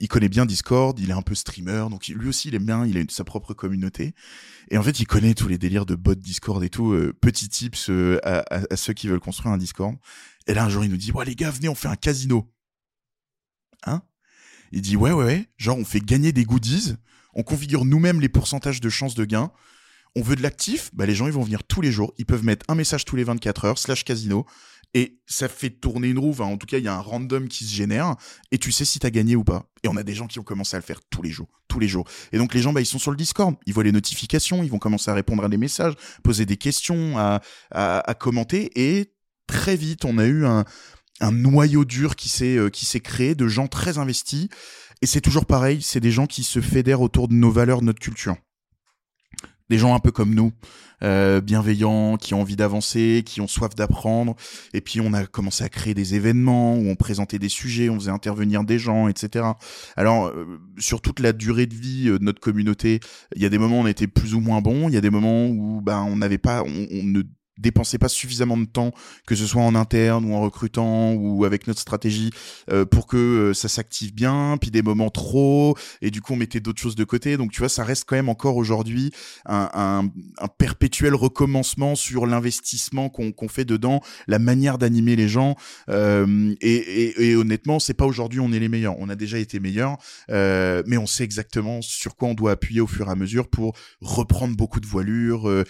[0.00, 2.84] il connaît bien Discord, il est un peu streamer, donc lui aussi il aime bien,
[2.84, 4.12] il a sa propre communauté.
[4.70, 6.94] Et en fait, il connaît tous les délires de bot Discord et tout.
[7.20, 7.90] petit tips
[8.22, 9.96] à, à- à ceux qui veulent construire un Discord.
[10.46, 12.52] Et là, un jour, il nous dit, ouais les gars, venez, on fait un casino.
[13.86, 14.02] Hein?
[14.72, 16.96] Il dit, ouais, ouais, ouais, genre on fait gagner des goodies,
[17.34, 19.50] on configure nous-mêmes les pourcentages de chances de gain.
[20.16, 22.44] On veut de l'actif, bah les gens ils vont venir tous les jours, ils peuvent
[22.44, 24.44] mettre un message tous les 24 heures, slash casino,
[24.92, 27.64] et ça fait tourner une roue, en tout cas il y a un random qui
[27.64, 28.16] se génère,
[28.50, 29.70] et tu sais si t'as gagné ou pas.
[29.84, 31.78] Et on a des gens qui ont commencé à le faire tous les jours, tous
[31.78, 32.08] les jours.
[32.32, 34.70] Et donc les gens, bah, ils sont sur le Discord, ils voient les notifications, ils
[34.70, 39.12] vont commencer à répondre à des messages, poser des questions, à, commenter, et
[39.46, 40.64] très vite on a eu un,
[41.20, 44.48] un noyau dur qui s'est euh, qui s'est créé de gens très investis,
[45.02, 47.86] et c'est toujours pareil, c'est des gens qui se fédèrent autour de nos valeurs, de
[47.86, 48.36] notre culture
[49.70, 50.52] des gens un peu comme nous,
[51.02, 54.34] euh, bienveillants, qui ont envie d'avancer, qui ont soif d'apprendre.
[54.74, 57.94] Et puis on a commencé à créer des événements où on présentait des sujets, on
[57.94, 59.46] faisait intervenir des gens, etc.
[59.96, 62.98] Alors euh, sur toute la durée de vie euh, de notre communauté,
[63.36, 65.00] il y a des moments où on était plus ou moins bon, il y a
[65.00, 67.22] des moments où ben on n'avait pas, on, on ne
[67.60, 68.92] dépensait pas suffisamment de temps,
[69.26, 72.30] que ce soit en interne ou en recrutant ou avec notre stratégie,
[72.70, 76.36] euh, pour que euh, ça s'active bien, puis des moments trop, et du coup on
[76.36, 77.36] mettait d'autres choses de côté.
[77.36, 79.10] Donc tu vois, ça reste quand même encore aujourd'hui
[79.46, 80.10] un,
[80.58, 85.56] perpétuel recommencement sur l'investissement qu'on fait dedans, la manière d'animer les gens.
[85.88, 88.96] Euh, et, et, et honnêtement, c'est pas aujourd'hui on est les meilleurs.
[88.98, 89.98] On a déjà été meilleurs,
[90.28, 93.76] mais on sait exactement sur quoi on doit appuyer au fur et à mesure pour
[94.00, 95.64] reprendre beaucoup de voilure,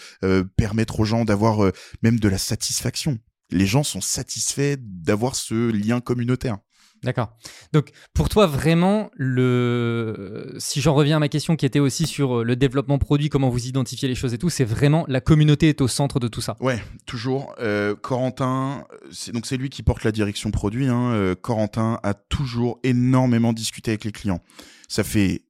[0.56, 1.72] permettre aux gens d'avoir
[2.02, 3.18] même de la satisfaction.
[3.50, 6.58] Les gens sont satisfaits d'avoir ce lien communautaire.
[7.02, 7.34] D'accord.
[7.72, 10.54] Donc, pour toi, vraiment, le...
[10.58, 13.48] si j'en reviens à ma question qui était aussi sur euh, le développement produit, comment
[13.48, 16.42] vous identifiez les choses et tout, c'est vraiment la communauté est au centre de tout
[16.42, 16.56] ça.
[16.60, 17.54] Ouais, toujours.
[17.58, 20.88] Euh, Corentin, c'est donc c'est lui qui porte la direction produit.
[20.88, 21.12] Hein.
[21.12, 24.42] Euh, Corentin a toujours énormément discuté avec les clients.
[24.88, 25.46] Ça fait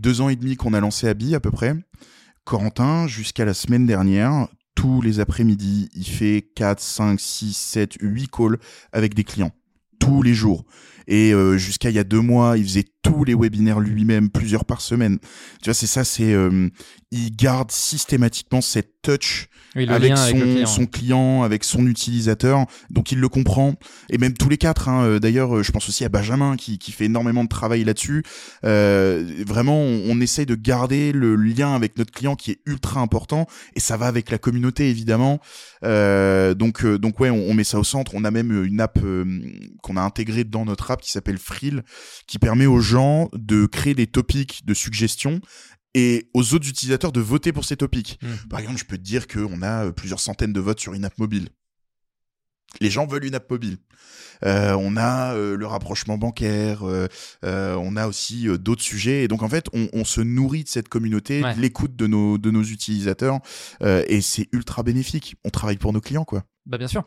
[0.00, 1.74] deux ans et demi qu'on a lancé Abi à peu près.
[2.44, 4.48] Corentin, jusqu'à la semaine dernière,
[4.80, 8.58] tous les après-midi, il fait 4, 5, 6, 7, 8 calls
[8.94, 9.52] avec des clients.
[9.98, 10.64] Tous les jours.
[11.06, 14.64] Et euh, jusqu'à il y a deux mois, il faisait tous les webinaires lui-même, plusieurs
[14.64, 15.18] par semaine.
[15.62, 16.32] Tu vois, c'est ça, c'est...
[16.32, 16.68] euh,
[17.12, 20.66] il garde systématiquement cette touch Oui, avec, son, avec client.
[20.66, 23.74] son client, avec son utilisateur, donc il le comprend.
[24.10, 26.78] Et même tous les quatre, hein, euh, d'ailleurs, euh, je pense aussi à Benjamin qui,
[26.78, 28.22] qui fait énormément de travail là-dessus.
[28.64, 33.00] Euh, vraiment, on, on essaye de garder le lien avec notre client qui est ultra
[33.00, 35.40] important, et ça va avec la communauté évidemment.
[35.82, 38.12] Euh, donc, donc ouais, on, on met ça au centre.
[38.14, 39.00] On a même une app
[39.82, 41.82] qu'on a intégrée dans notre app qui s'appelle Frill,
[42.28, 42.89] qui permet aux gens
[43.34, 45.40] de créer des topics de suggestions
[45.94, 48.18] et aux autres utilisateurs de voter pour ces topics.
[48.22, 48.48] Mm.
[48.48, 51.04] Par exemple, je peux te dire qu'on a euh, plusieurs centaines de votes sur une
[51.04, 51.48] app mobile.
[52.80, 53.78] Les gens veulent une app mobile.
[54.44, 57.08] Euh, on a euh, le rapprochement bancaire, euh,
[57.42, 59.24] on a aussi d'autres sujets.
[59.24, 61.54] Et donc en fait, on, on se nourrit de cette communauté, Ouais.
[61.56, 63.40] de l'écoute de nos, de nos utilisateurs,
[63.82, 65.34] et c'est ultra bénéfique.
[65.44, 66.44] On travaille pour nos clients, quoi.
[66.66, 67.04] Bah bien sûr.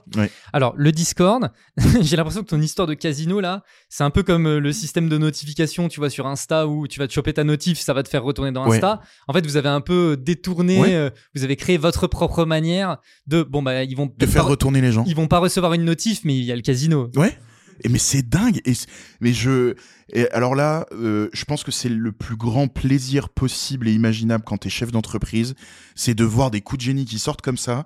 [0.52, 1.52] Alors le Discord,
[2.02, 5.08] j'ai l'impression que ton histoire de casino là, c'est un peu comme euh, le système
[5.10, 8.04] de notification, tu vois, sur Insta où tu vas te choper ta notif, ça va
[8.04, 8.64] te faire retourner dans.
[8.70, 9.02] Insta.
[9.28, 10.96] En fait, vous avez un peu détourné, Ouais.
[10.96, 12.98] euh, vous avez créé votre propre manière
[13.28, 15.04] de bon bah ils vont De faire retourner les gens.
[15.08, 17.10] ils vont pas recevoir une notif, mais il y a le casino.
[17.16, 17.38] Ouais.
[17.84, 18.60] Et mais c'est dingue.
[18.66, 18.74] Et
[19.22, 19.76] mais je.
[20.12, 24.44] Et alors là, euh, je pense que c'est le plus grand plaisir possible et imaginable
[24.46, 25.56] quand t'es chef d'entreprise,
[25.96, 27.86] c'est de voir des coups de génie qui sortent comme ça.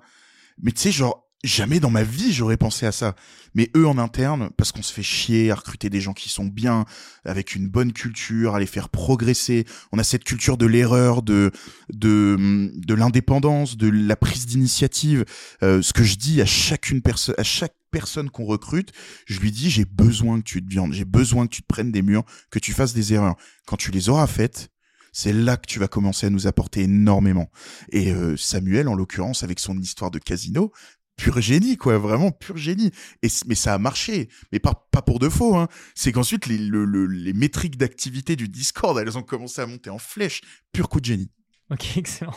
[0.62, 1.27] Mais tu sais, genre.
[1.44, 3.14] Jamais dans ma vie j'aurais pensé à ça.
[3.54, 6.44] Mais eux en interne, parce qu'on se fait chier à recruter des gens qui sont
[6.44, 6.84] bien,
[7.24, 9.64] avec une bonne culture, à les faire progresser.
[9.92, 11.52] On a cette culture de l'erreur, de
[11.90, 15.24] de de l'indépendance, de la prise d'initiative.
[15.62, 18.92] Euh, ce que je dis à chacune personne, à chaque personne qu'on recrute,
[19.26, 21.92] je lui dis j'ai besoin que tu te viandes, j'ai besoin que tu te prennes
[21.92, 23.36] des murs, que tu fasses des erreurs.
[23.64, 24.70] Quand tu les auras faites,
[25.12, 27.50] c'est là que tu vas commencer à nous apporter énormément.
[27.90, 30.72] Et euh, Samuel, en l'occurrence, avec son histoire de casino,
[31.18, 32.90] pur génie, quoi, vraiment pur génie.
[33.22, 35.56] Et, mais ça a marché, mais pas, pas pour de faux.
[35.56, 35.68] Hein.
[35.94, 39.90] C'est qu'ensuite, les, le- le- les métriques d'activité du Discord, elles ont commencé à monter
[39.90, 40.40] en flèche.
[40.72, 41.30] Pur coup de génie.
[41.70, 42.32] Ok, excellent.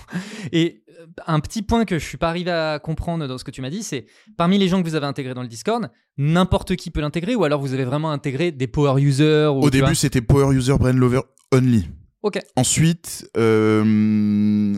[0.51, 3.51] Et euh, un petit point que je suis pas arrivé à comprendre dans ce que
[3.51, 4.05] tu m'as dit, c'est
[4.35, 7.43] parmi les gens que vous avez intégrés dans le Discord, n'importe qui peut l'intégrer ou
[7.45, 10.91] alors vous avez vraiment intégré des power users ou, Au début, c'était Power User Brain
[10.93, 11.21] Lover
[11.53, 11.87] Only.
[12.23, 12.39] Ok.
[12.57, 14.75] Ensuite, euh,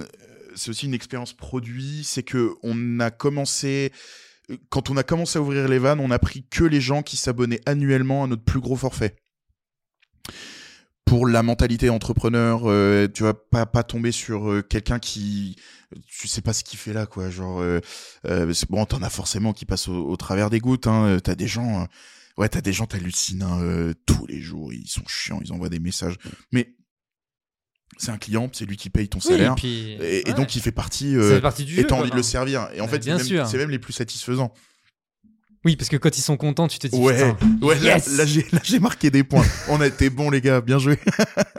[0.56, 3.92] c'est aussi une expérience produit, c'est que on a commencé
[4.70, 7.16] quand on a commencé à ouvrir les vannes, on a pris que les gens qui
[7.16, 9.16] s'abonnaient annuellement à notre plus gros forfait.
[11.06, 15.56] Pour la mentalité entrepreneur, euh, tu vas pas tomber sur euh, quelqu'un qui,
[16.08, 17.30] tu sais pas ce qu'il fait là, quoi.
[17.30, 20.88] Genre, euh, bon, t'en as forcément qui passent au, travers des gouttes.
[20.88, 21.20] Hein.
[21.24, 21.88] T'as des gens,
[22.38, 24.74] ouais, t'as des gens, t'hallucines euh, tous les jours.
[24.74, 26.16] Ils sont chiants, ils envoient des messages.
[26.52, 26.76] Mais
[27.98, 29.52] c'est un client, c'est lui qui paye ton Oui, salaire.
[29.54, 31.96] et, puis, Et, et ouais, donc il fait partie, euh, fait partie du et t'as
[31.96, 32.68] envie de le servir.
[32.74, 34.54] Et en fait, c'est même, les plus satisfaisants.
[35.66, 37.18] Oui, parce que quand ils sont contents, tu te dis Ouais,
[37.82, 39.46] yes là, j'ai, là j'ai marqué des points.
[39.70, 41.00] On a été bons les gars, bien joué.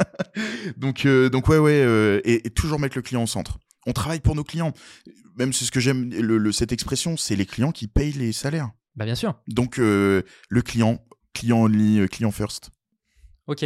[0.76, 3.58] donc, euh, donc ouais, ouais, euh, et, et toujours mettre le client au centre.
[3.86, 4.72] On travaille pour nos clients.
[5.36, 8.32] Même c'est ce que j'aime, le, le- cette expression, c'est les clients qui payent les
[8.32, 8.70] salaires.
[8.94, 9.40] Bah bien sûr.
[9.48, 11.02] Donc euh, le client,
[11.32, 12.70] client only, client first.
[13.46, 13.64] Ok.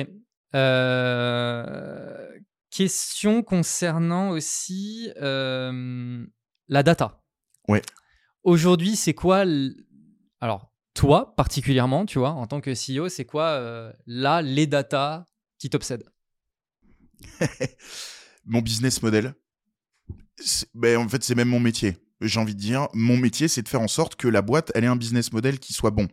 [0.54, 2.28] Euh,
[2.70, 6.24] Question concernant aussi euh,
[6.68, 7.22] la data.
[7.66, 7.82] Ouais.
[8.44, 9.74] Aujourd'hui, c'est quoi l-
[10.40, 15.24] Alors, toi particulièrement, tu vois, en tant que CEO, c'est quoi euh, là les data
[15.58, 16.08] qui t'obsèdent?
[18.44, 19.34] Mon business model,
[20.74, 21.96] ben, en fait, c'est même mon métier.
[22.20, 24.84] J'ai envie de dire, mon métier, c'est de faire en sorte que la boîte, elle
[24.84, 26.08] ait un business model qui soit bon.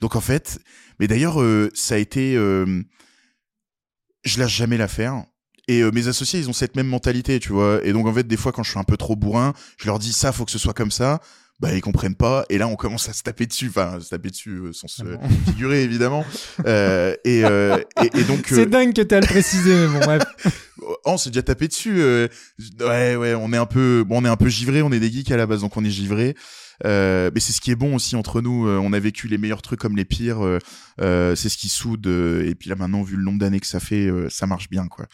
[0.00, 0.58] Donc en fait,
[0.98, 2.34] mais d'ailleurs, euh, ça a été,
[4.24, 5.24] je lâche jamais l'affaire.
[5.68, 7.80] Et euh, mes associés, ils ont cette même mentalité, tu vois.
[7.84, 9.98] Et donc en fait, des fois, quand je suis un peu trop bourrin, je leur
[9.98, 11.20] dis ça, faut que ce soit comme ça.
[11.60, 12.44] Bah, ils comprennent pas.
[12.50, 13.68] Et là, on commence à se taper dessus.
[13.68, 16.24] Enfin, se taper dessus, euh, sans se Ah figurer, évidemment.
[16.66, 18.40] Euh, et, euh, et, et donc.
[18.52, 20.22] euh, C'est dingue que tu as le précisé, mais bon, bref.
[20.86, 21.94] Oh, on s'est déjà tapé dessus.
[22.02, 22.28] euh,
[22.80, 24.82] ouais, ouais, on est un peu, bon, on est un peu givré.
[24.82, 26.34] On est des geeks à la base, donc on est givré.
[26.84, 28.66] Euh, mais c'est ce qui est bon aussi entre nous.
[28.66, 30.42] euh, on a vécu les meilleurs trucs comme les pires.
[31.00, 32.06] euh, c'est ce qui soude.
[32.06, 35.06] et puis là maintenant, vu le nombre d'années que ça fait, ça marche bien, quoi.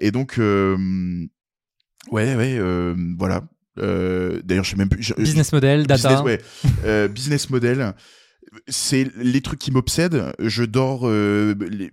[0.00, 3.42] Et donc, ouais, ouais, voilà.
[3.76, 5.02] D'ailleurs, je sais même plus.
[5.02, 6.08] je- Business model, data.
[6.22, 6.40] Business,
[6.84, 7.08] ouais.
[7.08, 7.94] Business model.
[8.68, 10.32] C'est les trucs qui m'obsèdent.
[10.38, 11.08] Je dors.
[11.08, 11.90] euh, les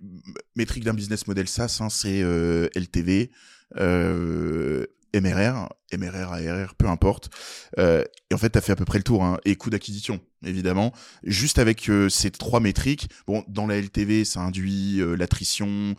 [0.54, 3.32] métriques d'un business model SaaS, hein, c'est euh, LTV,
[3.78, 7.30] euh, MRR, MRR, ARR, peu importe.
[7.78, 9.24] Euh, et en fait, tu as fait à peu près le tour.
[9.24, 10.92] Hein, et coût d'acquisition, évidemment.
[11.24, 13.08] Juste avec euh, ces trois métriques.
[13.26, 15.94] Bon, dans la LTV, ça induit euh, l'attrition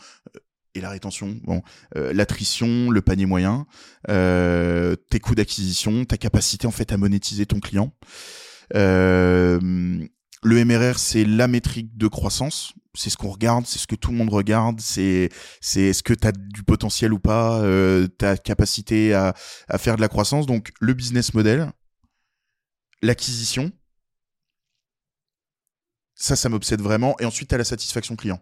[0.76, 1.39] et la rétention.
[1.43, 1.61] Bon,
[1.93, 3.68] l'attrition, le panier moyen,
[4.07, 7.93] tes coûts d'acquisition, ta capacité en fait à monétiser ton client.
[8.72, 9.99] Le
[10.43, 12.74] MRR, c'est la métrique de croissance.
[12.95, 14.79] C'est ce qu'on regarde, c'est ce que tout le monde regarde.
[14.79, 15.29] C'est
[15.61, 19.33] c'est est-ce que tu as du potentiel ou pas, euh, ta capacité à,
[19.67, 20.45] à faire de la croissance.
[20.45, 21.71] Donc le business model,
[23.01, 23.71] l'acquisition,
[26.23, 27.15] ça, ça m'obsède vraiment.
[27.19, 28.39] Et ensuite, tu as la satisfaction client.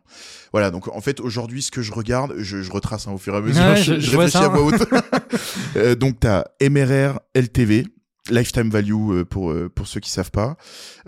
[0.51, 3.33] Voilà, donc en fait, aujourd'hui, ce que je regarde, je, je retrace hein, au fur
[3.33, 4.87] et à mesure, Ouais, je, réfléchis à voix haute.
[5.77, 7.87] Euh, donc, tu as MRR, LTV,
[8.29, 10.57] lifetime value euh, pour, euh, pour ceux qui savent pas.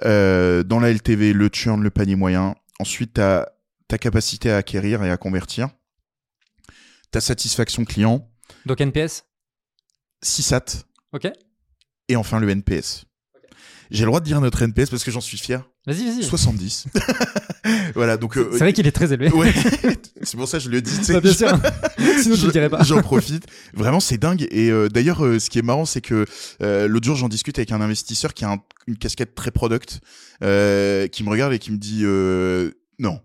[0.01, 2.55] Dans la LTV, le churn, le panier moyen.
[2.79, 3.51] Ensuite, tu as
[3.87, 5.69] ta capacité à acquérir et à convertir.
[7.11, 8.27] Ta satisfaction client,
[8.65, 9.25] Donc NPS.
[10.23, 10.85] SISAT.
[11.11, 11.27] Ok.
[12.09, 13.05] Et enfin, le NPS.
[13.91, 15.67] J'ai le droit de dire notre NPS parce que j'en suis fier.
[15.85, 16.23] Vas-y, vas-y.
[16.23, 16.85] 70.
[17.95, 18.37] voilà, donc.
[18.37, 19.29] euh, C'est vrai qu'il est très élevé.
[19.31, 19.53] Ouais,
[20.23, 20.91] c'est pour ça que je le dis.
[21.11, 21.47] Bah, bien sûr.
[22.21, 22.83] Sinon, Je- le dirais pas.
[22.83, 23.45] J'en profite.
[23.73, 24.47] Vraiment, c'est dingue.
[24.51, 26.25] Et euh, d'ailleurs, euh, ce qui est marrant, c'est que
[26.61, 29.99] euh, l'autre jour, j'en discute avec un investisseur qui a un- une casquette très product,
[30.43, 33.19] euh, qui me regarde et qui me dit euh, non.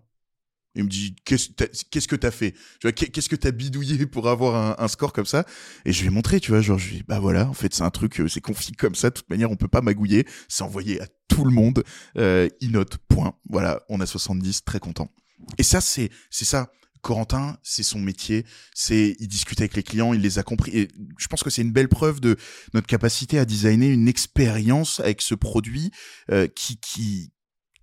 [0.75, 1.49] Il me dit qu'est-ce
[1.89, 2.53] qu'est-ce que t'as fait?
[2.95, 5.45] Qu'est-ce que t'as bidouillé pour avoir un, un score comme ça?
[5.85, 7.53] Et je lui ai montré, tu vois, genre je lui ai dit, bah voilà, en
[7.53, 9.09] fait c'est un truc, euh, c'est config comme ça.
[9.09, 10.25] De toute manière, on peut pas magouiller.
[10.47, 11.83] C'est envoyé à tout le monde.
[12.17, 12.97] Euh, il note.
[13.07, 13.33] Point.
[13.49, 15.11] Voilà, on a 70, très content.
[15.57, 16.71] Et ça, c'est c'est ça.
[17.01, 18.45] Corentin, c'est son métier.
[18.75, 20.77] C'est il discute avec les clients, il les a compris.
[20.77, 22.35] Et je pense que c'est une belle preuve de
[22.73, 25.91] notre capacité à designer une expérience avec ce produit
[26.29, 27.31] euh, qui qui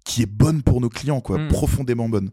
[0.04, 1.48] qui est bonne pour nos clients, quoi, Mm.
[1.48, 2.30] profondément bonne.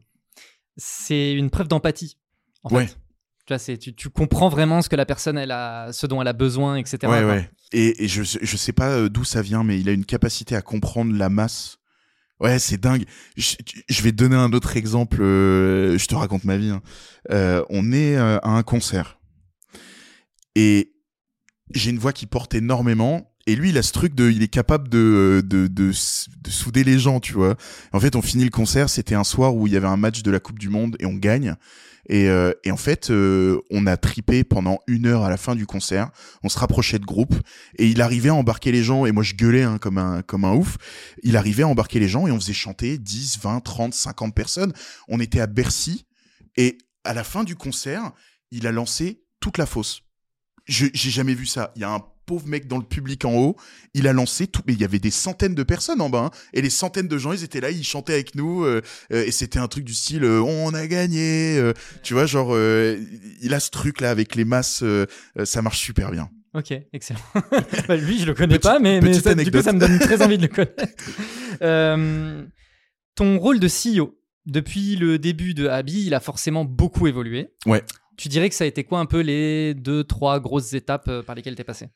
[0.78, 2.18] C'est une preuve d'empathie.
[2.64, 2.88] En Ouais.
[2.88, 2.98] fait.
[3.46, 6.28] Tu vois, tu, tu comprends vraiment ce que la personne elle a, ce dont elle
[6.30, 7.00] a besoin, etc.
[7.12, 7.50] Ouais, ouais.
[7.74, 10.56] Et, et je, je sais pas euh, d'où ça vient, mais il a une capacité
[10.56, 11.78] à comprendre la masse.
[12.40, 13.04] Ouais, c'est dingue.
[13.36, 13.56] Je,
[13.90, 15.22] je vais te donner un autre exemple.
[15.22, 16.70] euh, je te raconte ma vie.
[16.70, 16.82] hein.
[17.32, 19.20] Euh, on est euh, à un concert.
[20.56, 20.94] Et
[21.74, 23.33] j'ai une voix qui porte énormément.
[23.46, 26.84] Et lui, il a ce truc de, il est capable de, de, de, de souder
[26.84, 27.56] les gens, tu vois.
[27.92, 30.24] En fait, on finit le concert, c'était un soir où il y avait un match
[30.24, 31.56] de la Coupe du Monde et on gagne.
[32.10, 35.56] Et, euh, et en fait, euh, on a tripé pendant une heure à la fin
[35.56, 36.10] du concert.
[36.44, 37.36] On se rapprochait de groupe
[37.78, 39.06] et il arrivait à embarquer les gens.
[39.06, 40.78] Et moi, je gueulais hein, comme un comme un ouf.
[41.24, 44.74] Il arrivait à embarquer les gens et on faisait chanter 10, 20, 30, 50 personnes.
[45.08, 46.06] On était à Bercy
[46.58, 48.12] et à la fin du concert,
[48.52, 50.02] il a lancé toute la fosse.
[50.66, 51.72] Je j'ai jamais vu ça.
[51.76, 53.56] Il y a un pauvre mec dans le public en haut,
[53.94, 56.32] il a lancé tout, mais il y avait des centaines de personnes en bas, hein.
[56.54, 59.32] et les centaines de gens, ils étaient là, ils chantaient avec nous, euh, euh, et
[59.32, 61.62] c'était un truc du style, euh, on a gagné,
[62.04, 64.84] tu vois, genre, il a ce truc là avec les masses,
[65.44, 66.30] ça marche super bien.
[66.54, 67.20] Ok, excellent.
[67.88, 70.22] Bah, lui, je le connais pas, mais, mais ça, du coup, ça me donne très
[70.22, 70.94] envie de le connaître.
[73.16, 77.54] ton rôle de CEO, depuis le début de Abby, il a forcément beaucoup évolué.
[77.66, 77.84] Ouais.
[78.18, 81.36] Tu dirais que ça a été quoi un peu les deux, trois grosses étapes par
[81.36, 81.90] lesquelles tu es passé?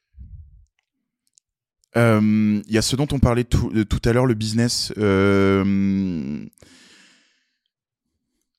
[1.98, 4.94] Il y a ce dont on parlait tout, tout à l'heure, le business.
[4.98, 6.46] Euh,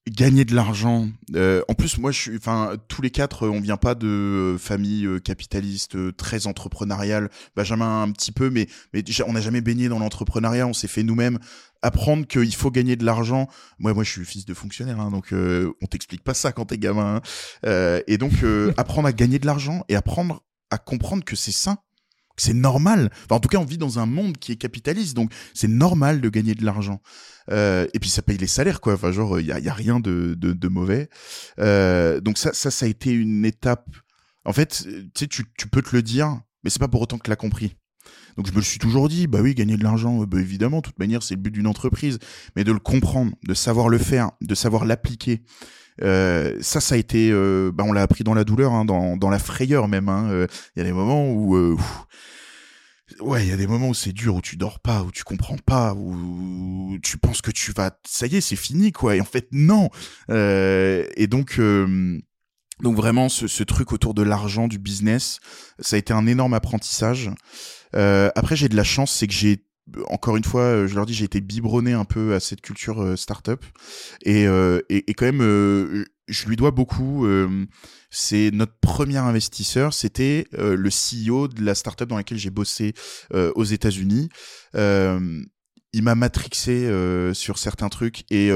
[0.09, 1.09] gagner de l'argent.
[1.35, 5.07] Euh, en plus, moi, je suis, enfin, tous les quatre, on vient pas de famille
[5.23, 7.31] capitaliste très entrepreneuriale.
[7.55, 10.67] Benjamin un petit peu, mais mais on n'a jamais baigné dans l'entrepreneuriat.
[10.67, 11.39] On s'est fait nous-mêmes
[11.83, 13.49] apprendre qu'il faut gagner de l'argent.
[13.79, 16.79] Moi, moi, je suis fils de fonctionnaire, hein, donc on t'explique pas ça quand t'es
[16.79, 17.21] gamin.
[17.65, 18.01] Hein.
[18.07, 18.33] et donc,
[18.77, 21.79] apprendre à gagner de l'argent et apprendre à comprendre que c'est sain
[22.41, 23.11] c'est normal.
[23.31, 26.29] en tout cas, on vit dans un monde qui est capitaliste, donc c'est normal de
[26.29, 27.01] gagner de l'argent.
[27.51, 28.95] Euh, et puis ça paye les salaires, quoi.
[28.95, 31.09] Enfin, genre, il y a, rien de, de, mauvais.
[31.59, 33.89] Euh, donc ça, ça, ça a été une étape.
[34.45, 37.25] En fait, tu sais, tu, peux te le dire, mais c'est pas pour autant que
[37.25, 37.77] tu l'as compris.
[38.37, 40.83] Donc je me le suis toujours dit, bah oui, gagner de l'argent, bah évidemment, de
[40.83, 42.19] toute manière, c'est le but d'une entreprise,
[42.55, 45.43] mais de le comprendre, de savoir le faire, de savoir l'appliquer.
[46.03, 49.17] Euh, ça, ça a été, euh, bah on l'a appris dans la douleur, hein, dans,
[49.17, 50.09] dans la frayeur même.
[50.09, 50.29] Hein.
[50.31, 50.47] Euh,
[50.77, 51.77] il y a des moments où, euh,
[53.21, 55.25] ouais, il y a des moments où c'est dur, où tu dors pas, où tu
[55.25, 59.17] comprends pas, où tu penses que tu vas, ça y est, c'est fini, quoi.
[59.17, 59.91] Et en fait, non.
[60.29, 61.61] et donc.
[62.81, 65.41] donc vraiment, ce, ce, truc autour de l'argent, du business,
[65.81, 67.31] ça a été un énorme apprentissage.
[67.93, 69.68] Après, j'ai de la chance, c'est que j'ai
[70.09, 73.03] encore une fois, euh, je leur dis, j'ai été biberonné un peu à cette culture
[73.03, 73.65] euh, startup
[74.23, 77.27] et, et, et, quand même, je lui dois beaucoup.
[78.11, 82.95] c'est notre premier investisseur, c'était le CEO de la startup dans laquelle j'ai bossé
[83.33, 84.29] aux États-Unis.
[84.75, 86.91] il m'a matrixé
[87.35, 88.51] sur certains trucs et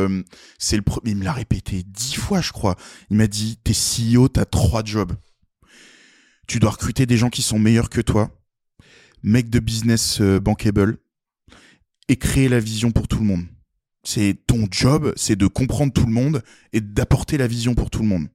[0.59, 1.13] c'est le premier.
[1.13, 2.77] Il me l'a répété dix fois, je crois.
[3.11, 5.13] Il m'a dit, t'es CEO, t'as trois jobs.
[6.47, 8.31] Tu dois recruter des gens qui sont meilleurs que toi
[9.23, 10.99] mec de business euh, bankable
[12.09, 13.45] et créer la vision pour tout le monde.
[14.05, 16.43] C'est ton job, c'est de comprendre tout le monde
[16.73, 18.29] et d'apporter la vision pour tout le monde.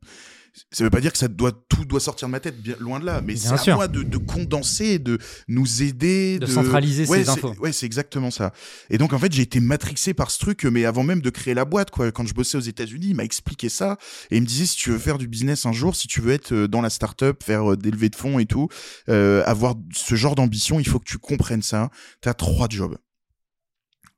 [0.72, 3.00] Ça veut pas dire que ça doit tout doit sortir de ma tête, bien loin
[3.00, 3.22] de là.
[3.24, 7.54] Mais c'est à moi de, de, condenser, de nous aider, de, centraliser ces infos.
[7.60, 8.54] Ouais, c'est exactement ça.
[8.90, 11.54] Et donc en fait, j'ai été matrixé par ce truc, mais avant même de créer
[11.54, 12.12] la boîte, quoi.
[12.12, 13.98] Quand je bossais aux États-Unis, il m'a expliqué ça
[14.32, 16.34] et il me disait si tu veux faire du business un jour, si tu veux
[16.34, 18.68] être euh, dans la startup, faire euh, des levées de fonds et tout,
[19.10, 21.92] euh, avoir ce genre d'ambition, il faut que tu comprennes ça.
[22.22, 22.98] T'as trois jobs.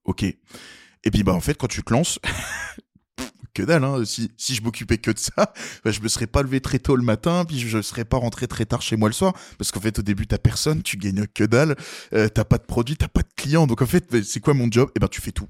[0.06, 0.24] Ok.
[0.24, 2.20] Et puis bah en fait, quand tu te lances,
[3.54, 3.84] que dalle.
[3.84, 4.04] Hein.
[4.06, 5.32] Si, je m'occupais que de ça,
[5.84, 8.48] bah, je me serais pas levé très tôt le matin, puis je serais pas rentré
[8.48, 11.26] très tard chez moi le soir, parce qu'en fait au début t'as personne, tu gagnes
[11.28, 11.76] que dalle,
[12.14, 14.54] euh, t'as pas de produit, t'as pas de clients, donc en fait bah, c'est quoi
[14.54, 14.92] mon job?
[14.96, 15.48] Eh ben tu fais tout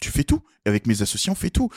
[0.00, 0.42] tu fais tout.
[0.66, 1.70] Avec mes associés, on fait tout.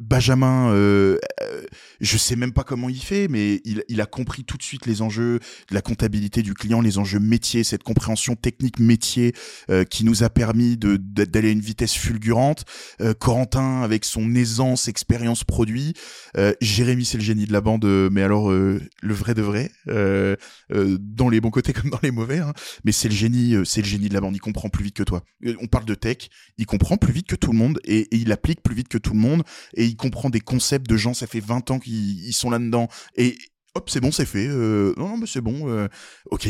[0.00, 1.62] Benjamin, euh, euh,
[2.00, 5.02] je sais même pas comment il fait, mais il, a compris tout de suite les
[5.02, 9.34] enjeux de la comptabilité du client, les enjeux métiers, cette compréhension technique métier
[9.70, 12.64] euh, qui nous a permis d'aller à une vitesse fulgurante.
[13.00, 15.94] Euh, Corentin, avec son aisance, expérience produit.
[16.36, 21.28] Euh, Jérémy, c'est le génie de la bande, mais alors le vrai de vrai, dans
[21.28, 22.38] les bons côtés comme dans les mauvais.
[22.38, 22.52] Hein.
[22.84, 24.34] Mais c'est le génie, c'est le génie de la bande.
[24.34, 25.22] Il comprend plus vite que toi.
[25.60, 26.28] On parle de tech,
[26.58, 29.12] il comprend plus vite que tout le monde et, il applique plus vite que tout
[29.12, 29.42] le monde
[29.74, 33.36] et il comprend des concepts de gens, ça fait 20 ans qu'ils sont là-dedans et
[33.74, 34.46] hop, c'est bon, c'est fait.
[34.48, 35.68] Euh, non, non, mais c'est bon.
[35.68, 35.88] Euh,
[36.30, 36.48] ok.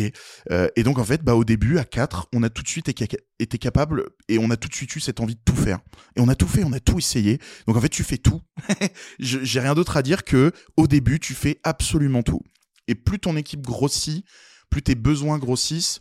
[0.51, 2.89] Euh, et donc, en fait, bah, au début, à 4, on a tout de suite
[2.89, 5.81] été capable et on a tout de suite eu cette envie de tout faire.
[6.17, 7.39] Et on a tout fait, on a tout essayé.
[7.67, 8.41] Donc, en fait, tu fais tout.
[9.19, 12.41] J'ai rien d'autre à dire que, au début, tu fais absolument tout.
[12.89, 14.25] Et plus ton équipe grossit,
[14.71, 16.01] plus tes besoins grossissent,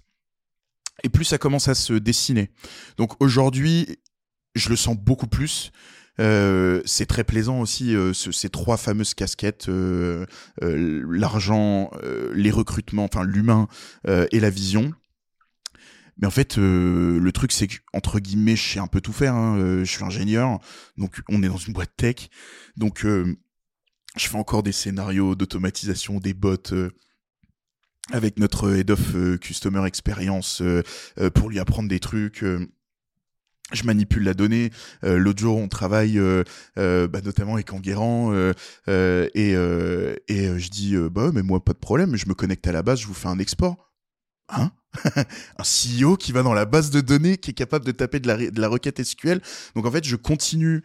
[1.04, 2.52] et plus ça commence à se dessiner.
[2.98, 3.88] Donc aujourd'hui,
[4.56, 5.72] je le sens beaucoup plus.
[6.20, 10.26] Euh, c'est très plaisant aussi euh, ces trois fameuses casquettes euh,
[10.62, 11.92] l'argent,
[12.34, 13.68] les recrutements, enfin l'humain
[14.08, 14.94] et la vision.
[16.18, 19.34] Mais en fait, le truc c'est que entre guillemets, je sais un peu tout faire.
[19.34, 19.84] Hein.
[19.84, 20.60] je suis ingénieur,
[20.98, 22.30] donc on est dans une boîte tech,
[22.78, 26.58] donc je fais encore des scénarios d'automatisation, des bots
[28.12, 30.62] avec notre head of customer experience
[31.34, 32.44] pour lui apprendre des trucs
[33.74, 34.72] je manipule la donnée.
[35.04, 36.44] Euh, L'autre jour, on travaille euh,
[36.78, 38.34] euh, bah, notamment avec Enguerrand
[38.88, 42.84] et, et je dis bah mais moi pas de problème, je me connecte à la
[42.84, 43.92] base, je vous fais un export.
[44.50, 44.72] Hein
[45.58, 48.28] un CEO qui va dans la base de données, qui est capable de taper de
[48.28, 49.42] la, de la requête SQL.
[49.76, 50.84] Donc en fait, je continue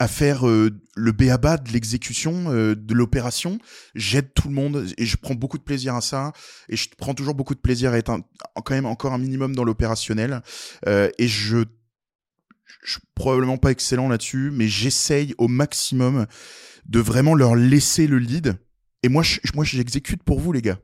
[0.00, 3.58] à faire le béaba de l'exécution de l'opération.
[3.94, 6.32] J'aide tout le monde et je prends beaucoup de plaisir à ça.
[6.68, 8.18] Et je prends toujours beaucoup de plaisir à être
[8.56, 10.42] quand même encore un minimum dans l'opérationnel.
[10.86, 11.64] et je
[12.84, 16.26] je suis probablement pas excellent là-dessus, mais j'essaye au maximum
[16.86, 18.56] de vraiment leur laisser le lead.
[19.02, 19.22] Et moi,
[19.54, 20.78] moi, j'exécute pour vous, les gars.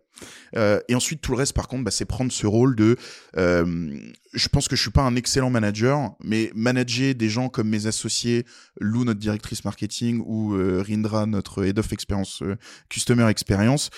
[0.56, 2.96] Euh, et ensuite, tout le reste, par contre, bah, c'est prendre ce rôle de.
[3.36, 3.98] Euh,
[4.32, 7.86] je pense que je suis pas un excellent manager, mais manager des gens comme mes
[7.86, 8.46] associés,
[8.80, 12.42] Lou, notre directrice marketing, ou euh, Rindra, notre head of experience,
[12.88, 13.90] customer experience,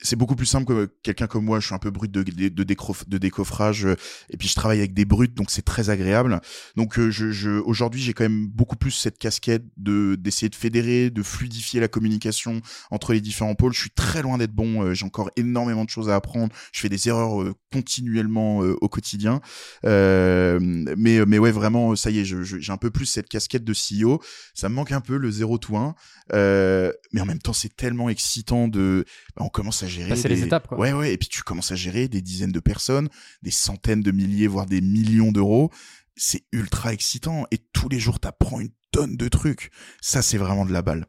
[0.00, 1.58] c'est beaucoup plus simple que quelqu'un comme moi.
[1.58, 3.86] Je suis un peu brut de, de, de, décoffrage,
[4.30, 6.40] et puis je travaille avec des brutes, donc c'est très agréable.
[6.76, 11.22] Donc, je, aujourd'hui, j'ai quand même beaucoup plus cette casquette de d'essayer de fédérer, de
[11.22, 12.60] fluidifier la communication
[12.90, 13.72] entre les différents pôles.
[13.72, 14.94] Je suis très loin d'être bon.
[14.94, 16.52] j'ai encore énormément de choses à apprendre.
[16.72, 19.40] Je fais des erreurs euh, continuellement euh, au quotidien.
[19.84, 23.72] Euh, mais, mais ouais, vraiment, ça y est, j'ai un peu plus cette casquette de
[23.72, 24.20] CEO.
[24.54, 25.94] Ça me manque un peu le 0 to 1.
[26.32, 29.04] mais en même temps, c'est tellement excitant de.
[29.36, 30.16] Bah, on commence à gérer.
[30.16, 30.78] c'est les étapes, quoi.
[30.78, 31.12] Ouais, ouais.
[31.12, 33.08] Et puis tu commences à gérer des dizaines de personnes,
[33.42, 35.70] des centaines de milliers, voire des millions d'euros
[36.16, 39.70] c'est ultra excitant et tous les jours t'apprends une tonne de trucs.
[40.00, 41.06] Ça, c'est vraiment de la balle.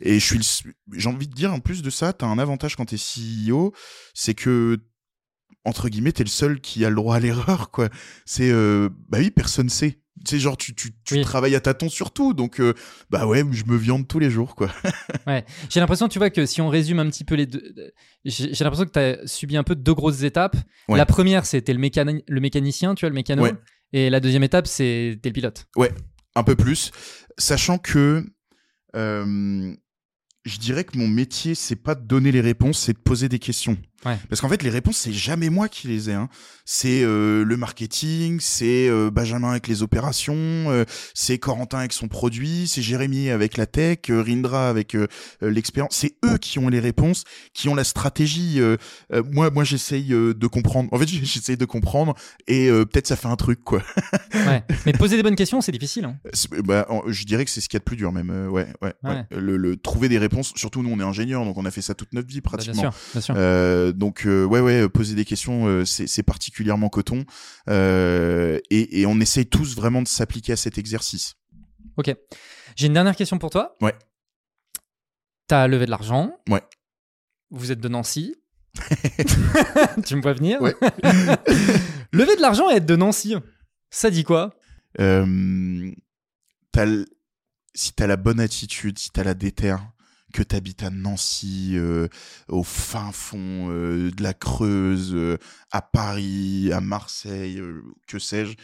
[0.00, 0.62] Et je suis,
[0.92, 3.72] j'ai envie de dire, en plus de ça, t'as un avantage quand t'es CEO,
[4.14, 4.78] c'est que
[5.64, 7.88] entre guillemets, t'es le seul qui a le droit à l'erreur, quoi.
[8.24, 9.98] C'est, euh, bah oui, personne sait.
[10.24, 12.72] C'est genre, tu, tu, tu travailles à tâtons sur tout, donc euh,
[13.10, 14.70] bah ouais, je me viande tous les jours, quoi.
[15.26, 17.74] ouais, j'ai l'impression, tu vois, que si on résume un petit peu les deux,
[18.24, 20.56] j'ai l'impression que tu as subi un peu deux grosses étapes.
[20.88, 23.46] La première, c'était le, le mécanicien, tu vois, le mécano.
[23.92, 25.66] Et la deuxième étape, c'était le pilote.
[25.76, 25.92] Ouais,
[26.36, 26.92] un peu plus
[27.38, 28.24] sachant que
[28.94, 29.74] euh,
[30.44, 33.38] je dirais que mon métier, c'est pas de donner les réponses, c'est de poser des
[33.38, 33.76] questions.
[34.28, 36.14] Parce qu'en fait, les réponses, c'est jamais moi qui les ai.
[36.14, 36.28] Hein.
[36.64, 40.84] C'est euh, le marketing, c'est euh, Benjamin avec les opérations, euh,
[41.14, 44.96] c'est Corentin avec son produit, c'est Jérémy avec la tech, Rindra avec
[45.40, 45.94] l'expérience.
[45.94, 48.60] C'est eux qui ont les réponses, qui ont la stratégie.
[49.32, 50.92] moi, moi, j'essaye de comprendre.
[50.92, 52.14] En fait, j'essaye de comprendre
[52.46, 53.82] et peut-être ça fait un truc, quoi.
[54.34, 54.62] ouais.
[54.86, 56.04] Mais poser des bonnes questions, c'est difficile.
[56.04, 56.16] Hein.
[56.66, 58.30] Bah, je dirais que c'est ce qu'il y a de plus dur, même.
[58.50, 59.26] ouais, ouais.
[59.30, 60.52] Le, trouver des réponses.
[60.56, 62.82] Surtout, nous, on est ingénieurs, donc on a fait ça toute notre vie bah, pratiquement.
[62.82, 67.24] bien sûr, bien sûr donc euh, ouais ouais poser des questions euh, c'est particulièrement coton
[67.68, 71.36] euh, et, et, on essaye tous vraiment de s'appliquer à cet exercice.
[71.96, 72.14] Ok.
[72.76, 73.74] J'ai une dernière question pour toi.
[73.80, 73.94] Ouais.
[75.48, 76.38] T'as levé de l'argent.
[76.48, 76.62] Ouais.
[77.50, 78.36] Vous êtes de Nancy.
[80.06, 80.74] tu me vois venir ouais.
[82.12, 83.34] Lever de l'argent et être de Nancy,
[83.90, 84.54] ça dit quoi?
[85.00, 85.90] Euh,
[86.76, 86.86] as
[87.74, 89.90] Si t'as la bonne attitude, si t'as la déterre,
[90.32, 92.08] que tu habites à Nancy, euh,
[92.48, 95.38] au fin fond euh, de la Creuse, euh,
[95.70, 97.62] à Paris, à Marseille,
[98.06, 98.54] que sais-je,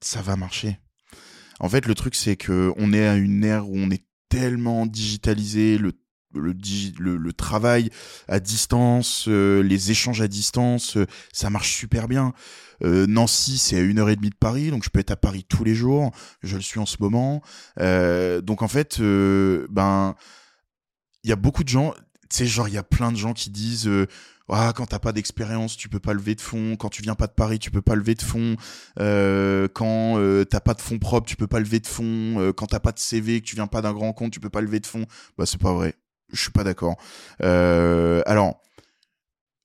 [0.00, 0.78] ça va marcher.
[1.60, 4.86] En fait, le truc, c'est que on est à une ère où on est tellement
[4.86, 5.92] digitalisé, le
[6.36, 6.52] le,
[7.16, 7.90] le, travail
[8.26, 10.98] à distance, les échanges à distance,
[11.32, 12.32] ça marche super bien.
[12.80, 15.46] Nancy, c'est à une heure et demie de Paris, donc je peux être à Paris
[15.48, 16.10] tous les jours.
[16.42, 17.40] Je le suis en ce moment.
[17.78, 20.16] donc en fait, ben
[21.24, 21.94] il y a beaucoup de gens,
[22.28, 23.88] tu sais, genre, il y a plein de gens qui disent.
[23.88, 24.06] Euh,
[24.50, 26.76] ah, quand t'as pas d'expérience, tu peux pas lever de fonds.
[26.76, 28.56] Quand tu viens pas de Paris, tu peux pas lever de fonds.
[29.00, 32.52] Euh, quand euh, t'as pas de fonds propres, tu peux pas lever de fonds.
[32.54, 34.60] Quand t'as pas de CV, que tu viens pas d'un grand compte, tu peux pas
[34.60, 35.06] lever de fonds.
[35.38, 35.94] Bah, c'est pas vrai.
[36.30, 36.96] Je suis pas d'accord.
[37.40, 38.60] Alors,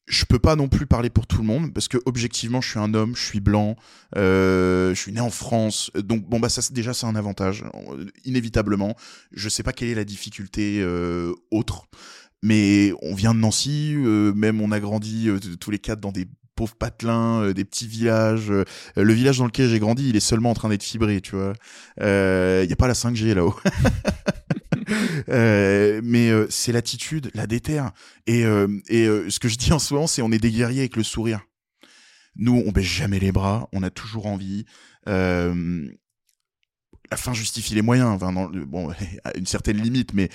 [0.10, 2.80] je peux pas non plus parler pour tout le monde parce que objectivement je suis
[2.80, 3.76] un homme, je suis blanc,
[4.18, 7.64] euh, je suis né en France, donc bon bah ça déjà c'est un avantage
[8.26, 8.96] inévitablement.
[9.32, 11.88] Je sais pas quelle est la difficulté euh, autre,
[12.42, 16.12] mais on vient de Nancy, euh, même on a grandi euh, tous les quatre dans
[16.12, 18.52] des pauvres patelins, euh, des petits villages.
[18.96, 21.54] le village dans lequel j'ai grandi, il est seulement en train d'être fibré, tu vois.
[22.00, 23.56] Il y a pas la 5G là-haut.
[25.30, 27.92] Euh, mais euh, c'est l'attitude, la déterre.
[28.28, 30.82] Et, euh, et ce que je dis en ce moment, c'est on est des guerriers
[30.82, 31.42] avec le sourire.
[32.36, 34.66] Nous, on baisse jamais les bras, on a toujours envie.
[35.06, 35.48] la
[37.18, 38.92] fin justifie les moyens, bon,
[39.24, 40.30] à une certaine limite, mais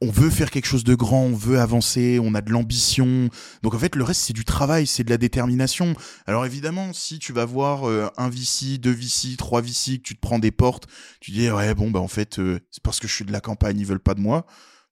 [0.00, 3.28] on veut faire quelque chose de grand, on veut avancer, on a de l'ambition.
[3.62, 5.94] Donc en fait, le reste, c'est du travail, c'est de la détermination.
[6.26, 10.14] Alors évidemment, si tu vas voir euh, un VC, deux VC, trois VC, que tu
[10.14, 10.86] te prends des portes,
[11.20, 13.40] tu dis ouais bon bah en fait euh, c'est parce que je suis de la
[13.40, 14.46] campagne, ils veulent pas de moi.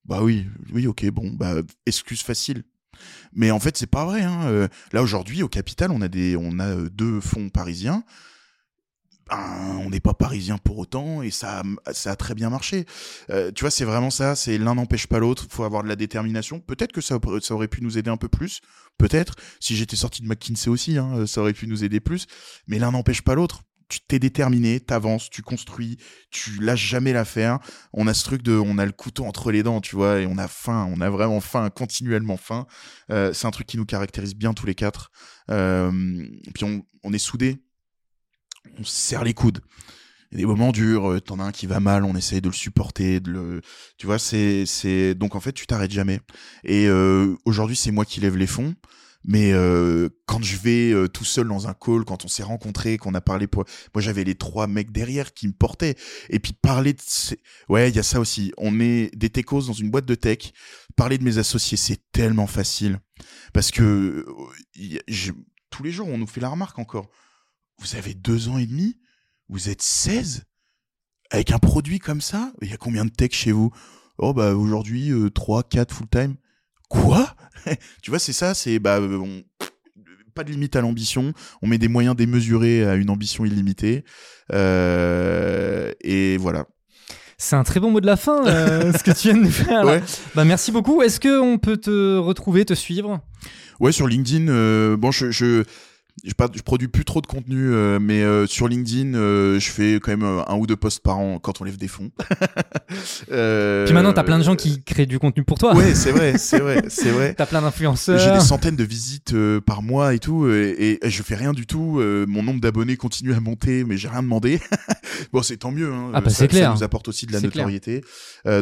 [0.04, 1.54] Bah oui, oui ok bon bah
[1.86, 2.64] excuse facile.
[3.32, 4.22] Mais en fait, c'est pas vrai.
[4.22, 4.46] Hein.
[4.46, 8.02] Euh, là aujourd'hui, au Capital, on a des, on a deux fonds parisiens.
[9.30, 11.62] On n'est pas parisien pour autant et ça,
[11.92, 12.86] ça a très bien marché.
[13.30, 14.36] Euh, tu vois, c'est vraiment ça.
[14.36, 15.46] C'est l'un n'empêche pas l'autre.
[15.50, 16.60] Faut avoir de la détermination.
[16.60, 18.60] Peut-être que ça, ça aurait pu nous aider un peu plus.
[18.98, 19.34] Peut-être.
[19.58, 22.26] Si j'étais sorti de McKinsey aussi, hein, ça aurait pu nous aider plus.
[22.68, 23.62] Mais l'un n'empêche pas l'autre.
[23.88, 25.96] Tu t'es déterminé, t'avances, tu construis,
[26.30, 27.60] tu lâches jamais l'affaire.
[27.92, 30.26] On a ce truc de, on a le couteau entre les dents, tu vois, et
[30.26, 32.66] on a faim, on a vraiment faim, continuellement faim.
[33.12, 35.12] Euh, c'est un truc qui nous caractérise bien tous les quatre.
[35.52, 35.92] Euh,
[36.52, 37.62] puis on, on est soudés,
[38.78, 39.60] on se serre les coudes.
[40.32, 42.40] Il y a des moments durs, euh, t'en as un qui va mal, on essaye
[42.40, 43.60] de le supporter, de le,
[43.96, 46.20] tu vois, c'est, c'est, donc en fait, tu t'arrêtes jamais.
[46.64, 48.74] Et euh, aujourd'hui, c'est moi qui lève les fonds.
[49.28, 53.12] Mais euh, quand je vais tout seul dans un call, quand on s'est rencontrés, qu'on
[53.14, 53.64] a parlé, pour...
[53.92, 55.96] moi j'avais les trois mecs derrière qui me portaient.
[56.30, 57.00] Et puis parler de,
[57.68, 58.52] ouais, il y a ça aussi.
[58.56, 60.52] On est des techos dans une boîte de tech.
[60.94, 63.00] Parler de mes associés, c'est tellement facile
[63.52, 64.24] parce que
[65.70, 67.10] tous les jours on nous fait la remarque encore.
[67.80, 68.96] Vous avez deux ans et demi,
[69.48, 70.44] vous êtes 16
[71.30, 72.52] avec un produit comme ça?
[72.62, 73.70] Il y a combien de tech chez vous?
[74.18, 76.36] Oh bah aujourd'hui euh, 3, 4 full time.
[76.88, 77.34] Quoi?
[78.02, 79.42] Tu vois, c'est ça, c'est bah euh, on-
[80.34, 84.04] pas de limite à l'ambition, on met des moyens démesurés à une ambition illimitée.
[84.52, 86.66] Euh, et voilà.
[87.38, 89.50] C'est un très bon mot de la fin, euh, ce que tu viens de nous
[89.50, 89.84] faire.
[89.86, 90.02] Ouais.
[90.34, 91.00] Bah, merci beaucoup.
[91.02, 93.20] Est-ce qu'on peut te retrouver, te suivre?
[93.80, 95.64] Ouais, sur LinkedIn, bon, je, je,
[96.24, 99.70] je, pas- je produis plus trop de contenu, euh, mais euh, sur LinkedIn, euh, je
[99.70, 102.10] fais quand même un ou deux posts par an quand on lève des fonds.
[103.26, 105.74] Puis maintenant, t'as plein de gens qui créent du contenu pour toi.
[105.74, 107.34] Ouais, c'est vrai, c'est vrai, c'est vrai.
[107.34, 108.18] T'as plein d'influenceurs.
[108.18, 109.34] J'ai des centaines de visites
[109.66, 112.00] par mois et tout, et, et je fais rien du tout.
[112.28, 114.60] mon nombre d'abonnés continue à monter, mais j'ai rien demandé.
[115.32, 115.92] bon, c'est tant mieux.
[115.92, 116.68] Hein, Ah bah, ça, c'est clair.
[116.70, 118.02] Ça nous apporte aussi de la notoriété.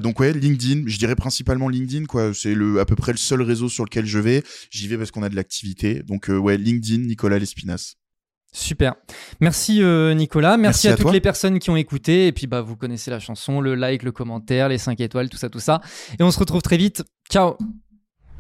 [0.03, 0.83] Donc ouais, LinkedIn.
[0.87, 2.33] Je dirais principalement LinkedIn, quoi.
[2.35, 4.43] C'est le à peu près le seul réseau sur lequel je vais.
[4.71, 6.03] J'y vais parce qu'on a de l'activité.
[6.03, 7.95] Donc ouais, LinkedIn, Nicolas Lespinas.
[8.53, 8.95] Super.
[9.41, 10.57] Merci euh, Nicolas.
[10.57, 11.13] Merci, Merci à, à toutes toi.
[11.13, 12.29] les personnes qui ont écouté.
[12.29, 15.37] Et puis bah vous connaissez la chanson, le like, le commentaire, les 5 étoiles, tout
[15.37, 15.81] ça, tout ça.
[16.19, 17.03] Et on se retrouve très vite.
[17.29, 17.57] Ciao.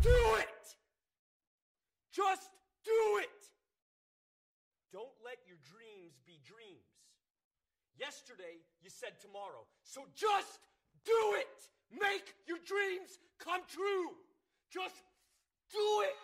[0.02, 0.78] Do it!
[2.12, 2.50] Just
[2.84, 3.40] do it!
[4.92, 6.86] Don't let your dreams be dreams.
[7.98, 9.66] Yesterday, you said tomorrow.
[9.82, 10.60] So just
[11.04, 11.50] do it!
[11.90, 14.14] Make your dreams come true!
[14.70, 15.02] Just
[15.72, 16.14] do it!